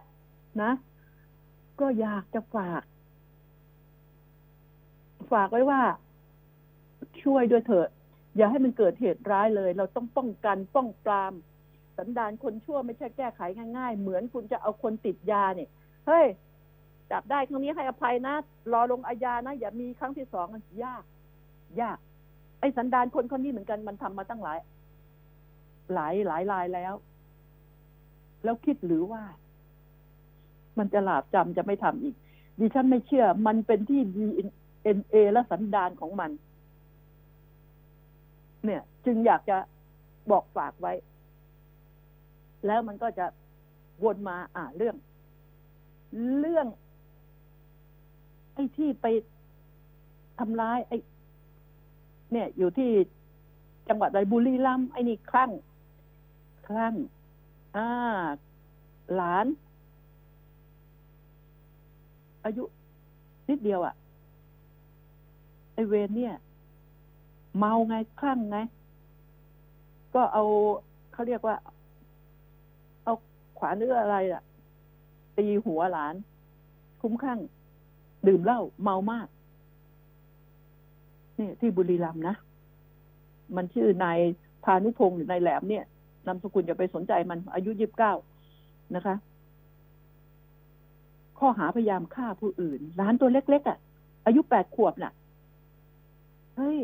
[0.61, 0.72] นะ
[1.80, 2.82] ก็อยากจะฝาก
[5.32, 5.82] ฝากไว้ว่า
[7.24, 7.88] ช่วยด้วยเถอะ
[8.38, 11.34] อย่าให้มันเกิดเหตุร้ายเลย เราต้องป้องกันป้องปราม
[11.98, 13.42] สันดานคนชั่วไม่ใช่แก้ไข
[13.78, 15.70] ง่ายๆ เหมือนคุณจะเอาคนติดยาเนี่ย
[16.08, 16.26] เฮ้ย
[17.12, 18.36] จับได้ครั้งนี้ให้อภัยนะ
[18.74, 21.04] รอลงอาญานะ อย่ามีครั้งที่สองมันยาก
[21.82, 21.98] ยาก
[22.60, 24.58] ไอ้สันดานคนคนนี้เหมือนกันมันทำมาตั้งหลาย
[25.94, 26.94] หลายหลายรายแล้ว
[28.44, 29.22] แล้วคิดหรือว่า
[30.80, 32.16] มันจะหลาบจำจะไม่ทำอีก
[32.60, 36.32] ดิฉันไม่เชื่อ มันเป็นที่ DNA และสันดานของมัน
[38.66, 39.58] เนี่ย จึงอยากจะ
[40.32, 40.94] บอกฝากไว้
[42.66, 43.26] แล้วมันก็จะ
[44.04, 44.96] วนมาอ่าเรื่อง
[46.40, 46.68] เรื่อง
[48.54, 49.06] ไอ้ที่ไป
[50.40, 50.98] ทำร้าย ไอ้
[52.32, 52.90] เนี่ย อยู่ที่
[53.90, 55.52] จังหวัดไรบุรีรัมย์ไอ้นี่คลั่ง
[56.68, 56.96] คลั่ง
[57.78, 57.88] อ่า
[59.16, 59.46] หลาน
[62.46, 62.64] อายุ
[63.50, 63.96] นิดเดียวอะ่ะ
[65.74, 66.34] ไอเวนเนี่ย
[67.58, 68.58] เมาไงคลั่งไง
[70.14, 70.44] ก็เอา
[71.12, 71.56] เขาเรียกว่า
[73.04, 73.14] เอา
[73.58, 74.42] ขวานเนื้ออะไรอะ่ะ
[75.38, 76.16] ตีหัวหลาน
[77.02, 77.40] คุ้มข้าง
[78.28, 79.28] ดื่มเหล้าเมามาก
[81.40, 82.36] นี่ที่บุรีรัมย์นะ
[83.56, 84.20] มันชื่อนาย
[84.64, 85.86] พานุพงศ์หรือนายแหลมเนี่ย
[86.26, 88.14] นามสกุลอย่าไปสนใจมันอายุยีิบเก้า
[88.96, 89.16] นะคะ
[91.40, 93.78] ข้อหาพยายามฆ่าผู้อื่นร้านตัวเล็กๆอะ่ะ
[94.26, 95.14] อายุแปดขวบน่ะ
[96.58, 96.80] เฮ้ย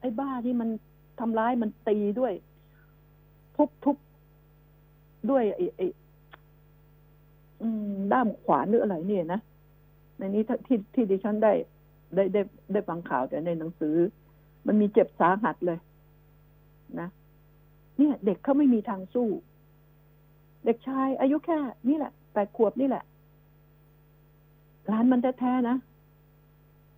[0.00, 0.68] ไอ้บ้าที่มัน
[1.20, 2.32] ทำร้ายมันตีด้วย
[3.56, 3.96] ทุบทุบ
[5.30, 5.86] ด้วยไอ้ไอ้
[7.60, 9.40] อืมด้ามขวานหรืออะไรเนี่ยนะ
[10.18, 11.52] ในนี้ที่ที่ดิฉันได้
[12.14, 12.40] ได้ได้
[12.72, 13.94] ได้ฟังข่าวแต่ในหนังสือ
[14.66, 15.78] มันมีเจ็บสาหัสเลย
[17.00, 17.08] นะ
[17.98, 19.28] เนี่ย เด็กเขาไม่มีทางสู้
[20.64, 21.58] เด็กชาย อายุแค่
[21.88, 23.04] นี่แหละแปดขวบนี่แหละ
[24.90, 25.76] ร้านมันแท้ๆนะ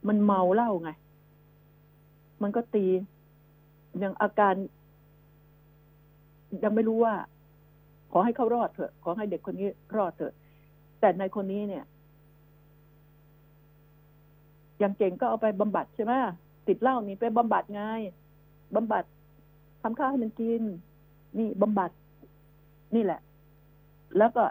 [0.08, 0.90] มันเมาเหล้าไง
[2.42, 2.86] มันก็ตี
[4.02, 4.54] ยังอาการ
[6.64, 7.14] ยังไม่รู้ว่า
[8.12, 10.32] ขอให้เขารอดเถอะ ขอให้เด็กคนนี้รอดเถอะ
[11.00, 11.84] แต่ในคนนี้เนี่ย
[14.82, 16.12] ยังเก่งก็เอาไปบำบัดใช่ไหม
[16.68, 17.82] ติดเหล้านี่ไปบำบัดไง
[18.74, 19.04] บำบัด
[19.82, 20.62] ทำข้าวให้มันกิน
[21.38, 21.90] นี่บำบัด
[22.94, 23.20] นี่แหละ
[24.18, 24.44] แล้วก็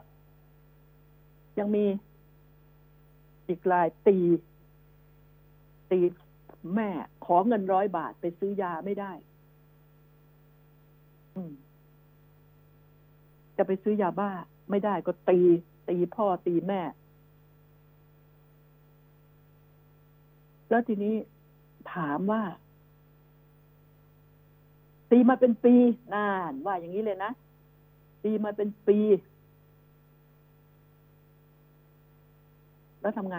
[1.59, 1.85] ยังมี
[3.47, 4.17] อีกลายตี
[5.91, 5.99] ตี
[6.75, 6.89] แม่
[7.25, 9.11] ขอเงินร้อยบาทไปซื้อยาไม่ได้
[11.35, 11.53] อืม
[13.57, 14.31] จะไปซื้อยาบ้า
[14.69, 15.39] ไม่ได้ก็ตี
[15.89, 16.81] ตีพ่อตีแม่
[20.69, 21.15] แล้วทีนี้
[21.93, 22.43] ถามว่า
[25.11, 25.75] ตีมาเป็นปี
[26.13, 27.31] นานว่าอย่างนี้เลยนะ
[28.23, 28.97] ตีมาเป็นปี
[33.03, 33.37] แล้วทำไง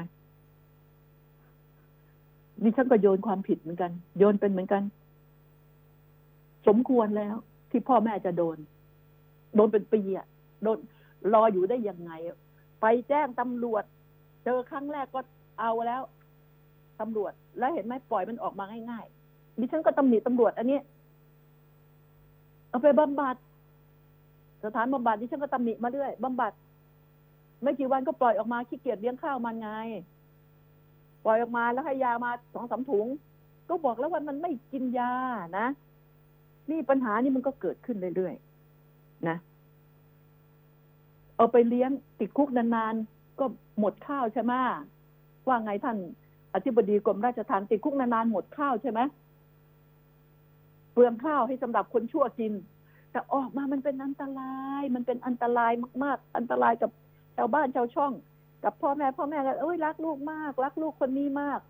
[2.62, 4.82] ดิฉันก็โยนความผิดเหมือนกัน โยนเป็นเหมือนกัน
[6.68, 7.34] สมควรแล้ว
[7.70, 8.56] ที่พ่อแม่จะโดน
[9.56, 10.26] โดนเป็นปีอะ
[10.62, 10.78] โดน
[11.34, 12.12] รออยู่ได้ยังไง
[12.80, 13.84] ไปแจ้งตำรวจ
[14.44, 15.20] เจอครั้งแรกก็
[15.60, 16.02] เอาแล้ว
[17.00, 20.78] ตำรวจ แล้วเห็นไหมปล่อยมันออกมาง่ายๆดิฉันก็ตำหนิตำรวจ อันนี้
[22.70, 23.36] เอาไปบำบัด
[24.64, 26.52] สถานบำบัดดิฉันก็ตำหนิมาเรื่อยบำบัด
[27.64, 29.70] ไม่กี่วันก็ปล่อยออกมาขี้เกียจเลี้ยงข้าวมันไง
[31.24, 33.06] ปล่อยออกมาแล้วให้ยามาสองสามถุง
[33.68, 35.12] ก็บอกแล้วว่ามันไม่กินยา
[35.58, 35.66] นะ
[36.70, 39.36] นี่ปัญหานี่มันก็เกิดขึ้นเรื่อยๆนะ
[41.36, 41.90] เอาไปเลี้ยง
[42.20, 43.44] ติดคุกนานๆก็
[43.78, 44.52] หมดข้าวใช่ไหม
[45.48, 45.96] ว่าไงท่าน
[46.54, 49.00] อธิบดีกรมราชทัณฑ์ติดคุกนานๆหมดข้าวใช่ไหม
[50.92, 52.52] เปลืองข้าวให้สำหรับคนชั่วกิน
[53.10, 55.72] แต่ออกมามันเป็นอันตราย มันเป็นอันตราย
[56.04, 56.90] มาก ๆ อันตรายกับ
[57.36, 58.12] ชาวบ้านชาวช่อง
[58.64, 61.60] กับพ่อแม่พ่อแม่ก็เอ้ยรักลูกมาก รักลูกคนนี้มาก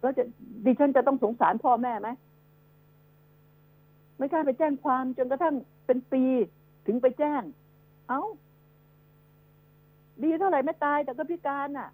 [0.00, 0.24] แล้วจะ
[0.64, 2.08] ดิฉันจะต้องสงสารพ่อแม่ไหม
[4.18, 5.54] ไม่กล้าไปแจ้งความจนกระทั่ง
[5.86, 6.24] เป็นปี
[6.86, 7.42] ถึงไปแจ้ง
[8.08, 8.22] เอา้า
[10.22, 11.90] ดีเท่าไหร่ไม่ตาย แต่ก็พิการน่ะ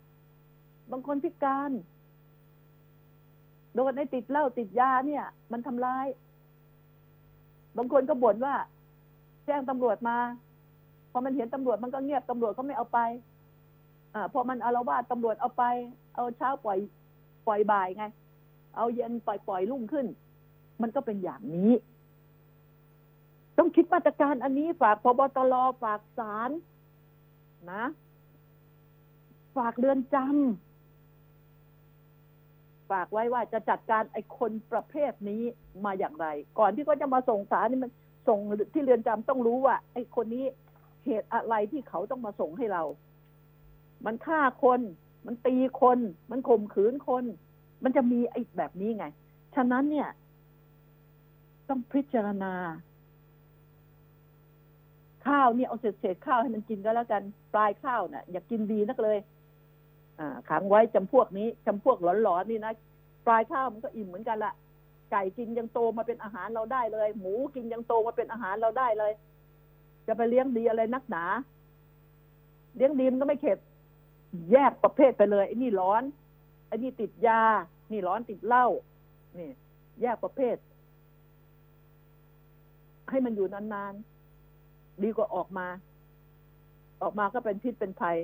[0.91, 1.71] บางคนพิการ
[3.75, 6.07] โดนไอ้ติดเหล้าติดยาเนี่ย มันทำร้าย
[7.77, 8.55] บางคนก็บ่นว่า
[9.47, 10.19] แจ้งตำรวจมา
[11.19, 12.99] อมันเห็นตำรวจมันก็เงียบตำรวจก็ไม่เอาไป
[14.15, 15.65] อ่าพอมันอารวาสตำรวจเอาไป
[16.15, 16.79] เอาเช้าปล่อย
[17.47, 18.05] ปล่อยบ่ายไง
[18.77, 20.07] เอาเย็นปล่อยปล่อยรุ่งขึ้น
[20.83, 21.73] มันก็เป็นอย่างนี้
[23.59, 26.51] ต้องคิดมาตรการอันนี้ฝากพบตรฝากศาล
[27.73, 27.85] นะ
[29.57, 30.27] ฝากเรือนจำ
[32.91, 35.43] ฝากไว้ว่าจะจัดการไอ้คนประเภทนี้
[35.85, 36.27] มาอย่างไร
[36.59, 37.91] ก่อนที่เขาจะมาส่งสารนี่มัน
[38.29, 38.39] ส่ง
[38.75, 40.45] ที่เรือนจำต้องรู้ว่าไอ้คนนี้
[41.05, 42.83] เหตุอะไรที่เขาต้องมาส่งให้เรา
[44.07, 44.81] มันฆ่าคน
[45.27, 45.99] มันตีคน
[46.31, 47.25] มันข่มขืนคน
[47.85, 49.07] มันจะมีไอ้แบบนี้ไง
[49.55, 50.09] ฉะนั้นเนี่ย
[51.69, 52.55] ต้องพิจารณา
[55.27, 57.23] ข้าวเนี่ยเอาเศษเศษข้าวให้มันกินก็แล้วกัน
[57.55, 59.19] ปลายข้าวน่ะ อย่ากกินดีนักเลย
[60.19, 62.73] อ่าขังไว้จำพวกนี้จำพวกหลอนๆนี่นะ
[63.27, 64.53] ปลายข้าวมันก็อิ่มเหมือนกันละ
[65.11, 69.13] ไก่กินยังโตมาเป็นอาหารเราได้เลย หมูกินยังโตมาเป็นอาหารเราได้เลย
[70.09, 71.25] จะไปเลี้ยงดีอะไรนักหนา
[72.77, 73.59] เลี้ยงดีมันก็ไม่เข็ด
[74.53, 76.03] แยกประเภทไปเลยไอ้นี่ร้อน
[76.69, 77.43] ไอ้นี่ติดยา
[77.93, 78.67] นี่ร้อนติดเหล้า
[79.39, 79.51] นี่
[80.03, 80.57] แยกประเภท
[83.11, 85.67] ให้มันอยู่นานๆ ดีกว่าออกมา
[87.03, 88.17] ออกมาก็เป็นพิษเป็นภัย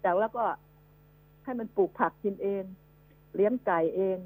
[0.00, 0.44] แต่แล้วก็
[1.44, 2.64] ให้มันปลูกผักกินเอง
[3.34, 4.18] เลี้ยงไก่เอง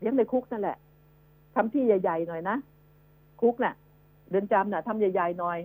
[0.00, 0.76] เลี้ยงในคุกนั่นแหละ
[1.54, 2.56] ทำที่ใหญ่ ๆ หน่อยนะ
[3.40, 3.74] คุกน่ะ
[4.32, 5.58] เรือนจำน่ะทำใหญ่ๆหน่อย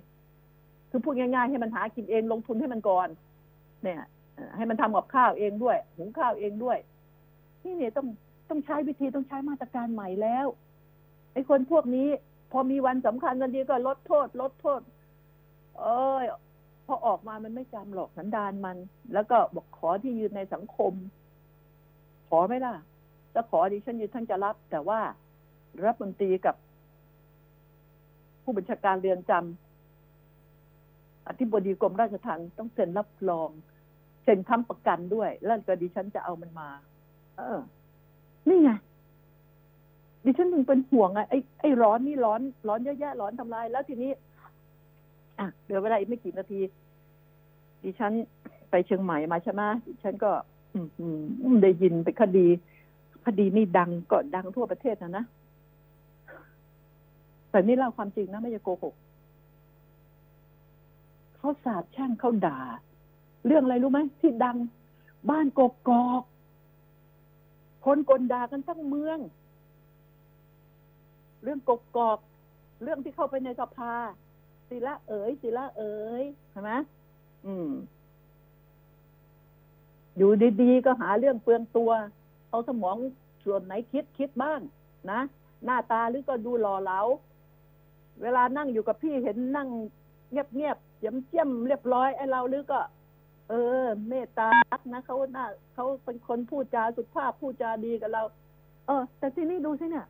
[0.90, 3.08] คือพูดง่ายๆ ให้มันหากินเองลงทุนให้มันก่อน
[3.84, 4.02] เนี่ย
[4.56, 6.78] ให้มันทำกับข้าวเองด้วย หุงข้าวเองด้วย
[7.64, 8.08] นี่เนี่ยต้อง
[8.50, 10.46] ต้องใช้วิธีต้องใช้มาตรการใหม่แล้ว
[11.34, 12.08] ไอ้คนพวกนี้
[12.52, 14.82] พอมีวันสำคัญกันดีก็ลดโทษ ลดโทษ
[15.80, 16.26] เอ้ย
[16.86, 18.78] พอออกมามันไม่จำหรอกสันดานมัน
[19.14, 20.94] แล้วก็บอกขอที่ยืนในสังคม
[22.30, 22.74] ขอไหมล่ะ
[23.34, 25.00] ถ้าขอดิฉันยืนท่านจะรับ แต่ว่า
[25.84, 26.56] รัฐมนตรีกับ
[28.50, 33.50] ผู้บัญชาการเรือนจำอธิบดีกรมราชทัณฑ์ต้องเซ็นรับรอง
[34.24, 36.70] เซ็นค้ำประกันด้วย แล้วก็ดิฉันจะเอามันมา
[37.38, 37.60] เออ
[38.50, 38.70] นี่ไง
[40.26, 44.12] ดิฉันถึงเป็นห่วงไงไอ้ไอ้ร้อนนี่ร้อนร้อนเยอะแยะร้อนทำลาย แล้วทีนี้
[45.40, 46.60] อะเหลือเวลาอีกไม่กี่นาที
[47.84, 48.12] ดิฉัน
[48.70, 50.32] ไปเชียงใหม่มาใช่ไหมดิฉันก็
[50.74, 51.08] อื
[51.52, 52.48] มได้ยินเป็นคดี
[53.26, 55.26] คดีนี่ดังก็ดังทั่วประเทศนะนะ
[57.58, 58.96] แต่นี่เล่าความจริงนะไม่ใช่โกหก
[61.38, 62.60] เขาสาบแช่งเขาด่า
[63.46, 64.58] เรื่องอะไรรู้ไหมที่ดัง
[65.30, 66.22] บ้านกกกอก
[67.86, 69.20] คนกลด่ากันทั้งเมือง
[71.44, 72.20] เรื่องกกกอก
[72.84, 73.94] เรื่องที่เข้าไปในสภา
[74.70, 76.72] ศิละเอ๋ยศิละเอ๋ยใช่ไหม
[77.46, 77.70] อืม
[80.18, 80.32] อยู่
[80.62, 81.92] ดีๆก็หาเรื่องเปลืองตัว
[82.50, 82.98] เอาสมอง
[83.44, 84.60] ส่วนไหนคิดคิดบ้าง
[85.12, 85.22] นะ
[85.66, 87.02] หน้าตาหรือก็ดูหล่อเหลา
[88.22, 89.68] เวลานั่งอยู่กับพี่เห็นนั่ง
[90.32, 92.80] เงียบๆเจียมเจียมเรียบร้อยไอ้เราหรือก็
[93.50, 93.54] เอ
[93.84, 98.24] อ เมตตารักนะเขาหน้าเขาเป็นคนพูดจาสุภาพพูดจาดีกับเรา
[98.86, 100.08] เออ แต่ที่นี่ดูสิเนี่ย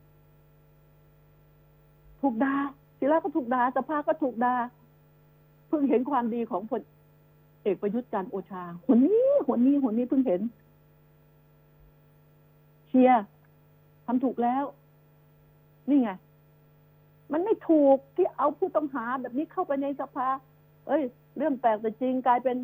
[2.21, 2.55] ถูกดา่า
[2.99, 4.55] ศิลาก็ถูกดา่าสภาก็ถูกดา่า
[5.67, 6.81] เพิ่งเห็นความดีของพล
[7.63, 10.41] เอกประยุทธ์จันทร์โอชาหัวนี้หัวนี้หัวนี้เพิ่งเห็น
[12.87, 13.23] เชียร์
[14.05, 14.63] ทำถูกแล้ว
[15.89, 16.09] นี่ไง
[17.31, 20.27] มันไม่ถูกที่เอาผู้ต้องหาแบบนี้เข้าไปในสภา
[20.87, 21.03] เอ้ย
[21.37, 22.57] เรื่องแปลกแต่จริงกลายเป็น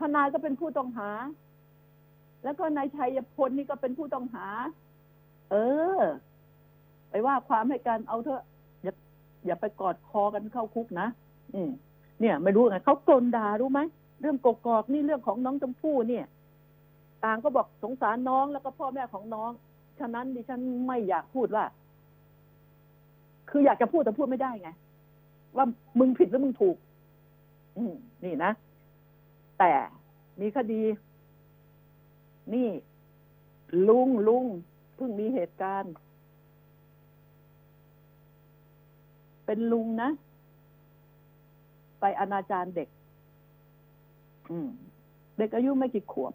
[0.00, 1.10] ทนายก็เป็นผู้ต้องหา
[2.44, 4.46] แล้วก็นายชัยพลนี่ก็เป็นผู้ต้องหา
[5.50, 5.54] เอ
[5.98, 6.00] อ
[7.10, 8.42] ไปว่าความให้กันเอาเถอะ
[8.82, 8.94] อย่า
[9.46, 11.08] อย่าไปกอดคอกันเข้าคุกนะ
[11.54, 11.70] อืม
[12.20, 13.80] เนี่ย ไม่รู้ไงเขากลนด่ารู้ไหม
[14.20, 16.24] เรื่องกกอกนี่เรื่องของน้องชมพู่เนี่ย
[17.24, 19.50] ต่างก็บอกสงสารน้องแล้วก็พ่อแม่ของน้อง
[20.00, 21.64] ฉะนั้นดิฉันไม่อยากพูดว่า
[23.52, 24.70] คืออยากจะพูดแต่พูดไม่ได้ไง
[25.56, 25.66] ว่า
[25.98, 26.76] มึงผิดหรือมึงถูก
[27.76, 27.82] อื
[28.24, 28.52] นี่นะ
[29.58, 29.72] แต่
[30.40, 30.82] มีคดี
[32.54, 32.68] นี่
[33.88, 34.44] ลุงลุง
[34.96, 35.92] เพิ่งมีเหตุการณ์
[39.46, 40.10] เป็นลุงนะ
[42.00, 42.88] ไปอนาจารเด็ก
[44.50, 44.68] อืม
[45.38, 46.32] เด็กอายุไม่กี่ขวบ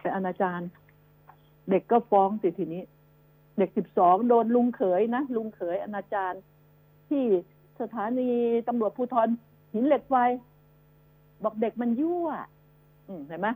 [0.00, 0.60] ไปอนาจาร
[1.70, 2.82] เด็กก็ฟ้องสิทีนี้
[3.58, 6.32] เด็กสิบสองโดนลุงเขยนะลุงเขยอนาจาร
[7.08, 7.24] ที่
[7.80, 8.30] สถานี
[8.68, 9.28] ตำรวจภูธร
[9.74, 10.14] หินเหล็กไฟ
[11.44, 12.28] บอกเด็กมันยั่ว
[13.28, 13.48] เห็นไหม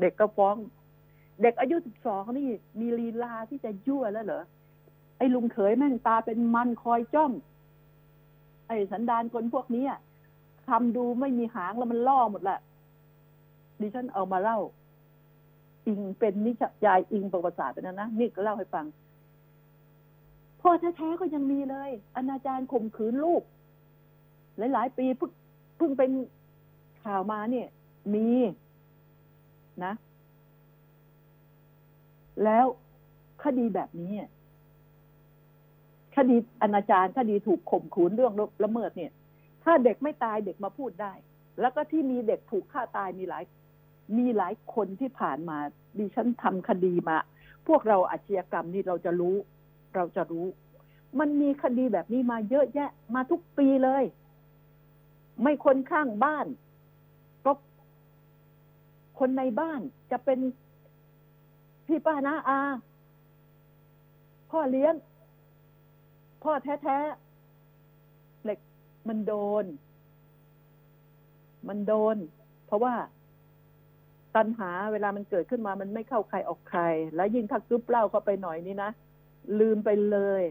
[0.00, 0.56] เด็กก็ฟ้อง
[1.42, 2.48] เด็กอายุสิบสองนี่
[2.80, 4.42] มีลีลาที่จะยั่วแล้วเหรอ
[5.18, 7.32] ไอ้ลุงเขยแม่งตาเป็นมันคอยจ้อง
[8.66, 9.84] ไอ้สันดานคนพวกนี้
[10.68, 12.58] ทำดูไม่มีหางแล้วมันล่อหมดแหละ
[13.80, 14.58] ดิฉันเอามาเล่า
[15.86, 16.52] อิงเป็นนิ
[16.86, 18.84] ยายอิงประวัติศาสตร์ไปนะนะนี่ก็เล่าให้ฟัง
[20.68, 23.42] พ่อแท้ๆก็ยังมีเลยอนาจารข่มขืนลูก
[24.72, 25.30] หลายๆ ปีเพิ่ง
[25.76, 26.10] เพิ่งเป็น
[27.04, 27.68] ข่าวมาเนี่ย
[28.14, 28.28] มี
[29.84, 29.94] นะ
[32.44, 32.66] แล้ว
[33.44, 34.12] คดีแบบนี้
[36.16, 38.32] คดีอนาจารคดีถูกข่มขืนเรื่อง
[38.64, 39.12] ละเมิดเนี่ย
[39.64, 41.12] ถ้าเด็กไม่ตายเด็กมาพูดได้
[41.60, 43.44] แล้วก็ที่มีเด็กถูกฆ่าตายมีหลาย
[44.18, 45.58] มีหลายคนที่ผ่านมา
[45.98, 47.16] ดิฉันทำคดีมา
[47.68, 49.36] พวกเราอาชญากรรมนี่เราจะรู้
[49.96, 50.46] เราจะรู้
[51.18, 54.04] มันมีคดีแบบนี้มาเยอะแยะ มาทุกปีเลย
[55.42, 56.46] ไม่คนข้างบ้าน
[57.44, 57.52] ก็
[59.18, 59.80] คนในบ้าน
[60.10, 60.38] จะเป็น
[61.86, 62.60] พี่ป้าน้าอา
[64.50, 64.94] พ่อเลี้ยง
[66.42, 68.58] พ่อแท้ๆเหล็ก
[69.08, 69.32] มันโด
[69.62, 69.64] น
[71.68, 72.16] มันโดน
[72.66, 72.94] เพราะว่า
[74.36, 76.82] ตัณหาเวลามันเกิดขึ้นมามันไม่เข้าใครออกใคร
[77.16, 78.90] แล้วยิ่งถ้ากึบเล้าเข้าไปหน่อยนี่นะ
[79.60, 80.42] ลืมไปเลย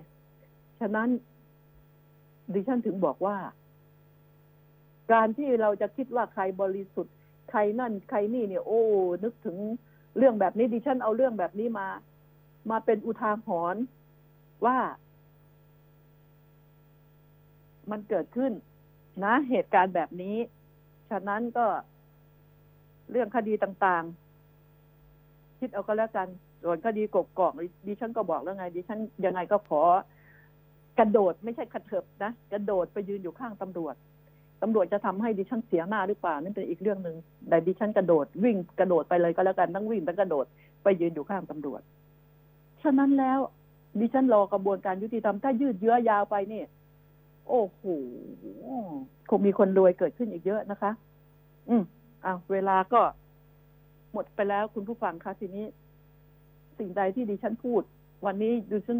[0.80, 1.10] ฉะนั้น
[2.54, 3.38] ดิฉันถึงบอกว่า
[5.14, 7.16] การที่เราจะคิดว่าใครบริสุทธิ์
[7.50, 8.82] ใครนั่น ใครนี่เนี่ย โอ้
[9.24, 9.58] นึกถึง
[10.18, 11.88] เรื่องแบบนี้ดิฉันเอาเรื่องแบบนี้มา
[12.72, 13.84] มาเป็นอุทาหรณ์
[14.66, 14.78] ว่า
[17.91, 18.52] มันเกิดขึ้น
[19.24, 20.38] นะ เหตุการณ์แบบนี้
[21.10, 21.66] ฉะนั้นก็
[23.12, 26.28] เรื่องคดีต่างๆ คิดเอาก็แล้วกัน
[26.66, 27.53] ส่วนคดีกบกอก
[27.88, 29.82] ดิฉันก็บอกแล้วไง ดิฉันยังไงก็ขอ
[30.99, 33.95] กระโดดไม่ใช่กระเถิบนะกระโดดไปยืนอยู่ข้างตำรวจ
[34.61, 37.18] ตำรวจจะทำให้ดิฉันเสียหน้าหรือเปล่านั่นเป็นอีกเรื่องหนึ่ง
[37.49, 40.45] แต่ดิฉันกระโดดวิ่งกระโดดไปเลยก็แล้วกันทั้งวิ่งทั้งกระโดด
[40.84, 41.82] ไปยืนอยู่ข้างตำรวจ
[42.84, 43.39] ฉะนั้นแล้ว
[43.99, 46.66] ดิฉันรอกระบวนการยุติธรรมถ้ายืดเยื้อยาวไปเนี่ย
[47.49, 47.84] โอ้โห
[49.30, 50.91] คงมีคนรวยเกิดขึ้นอีกเยอะนะคะ
[51.70, 51.84] อืม
[52.26, 53.01] อะเวลาก็
[54.13, 55.66] หมดไปแล้วคุณผู้ฟังคะทีนี้
[56.80, 57.82] สิ่งใดที่ดิฉันพูด
[58.26, 59.00] วันนี้ดิฉัน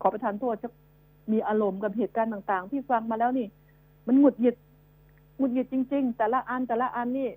[0.00, 0.68] ขอประทานโทษจะ
[1.32, 3.46] มีอารมณ์กับเหตุการณ์ต่าง ๆ ที่ฟังมาแล้วนี่
[4.06, 4.56] มันหงุดหงิด
[5.38, 7.30] หงุดหงิดจริง ๆ แต่ละอันแต่ละอันนี่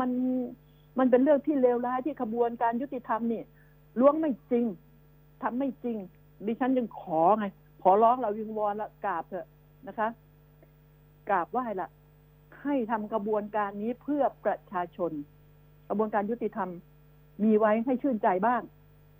[0.00, 0.10] มัน
[0.98, 3.42] มันเป็นเรื่องที่เลวร้ายที่ขบวนการยุติธรรมนี่
[4.00, 4.64] ล้วงไม่จริง
[5.42, 5.96] ทำไม่จริง
[6.46, 7.46] ดิฉันยังขอไง
[7.82, 9.46] ขอร้องเราวิงวอนละกราบเถอะ
[9.88, 10.08] นะคะ
[11.28, 11.88] กราบไหว้ละ
[12.62, 15.12] ให้ทำกระบวนการนี้เพื่อประชาชน
[15.88, 16.70] กระบวนการยุติธรรม
[17.44, 18.60] มีไว้ให้ชื่นใจบ้าง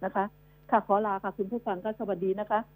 [0.04, 0.24] นะคะ
[0.70, 2.60] ค่ะขอลาค่ะคุณผู้ฟังก็สวัสดีนะคะ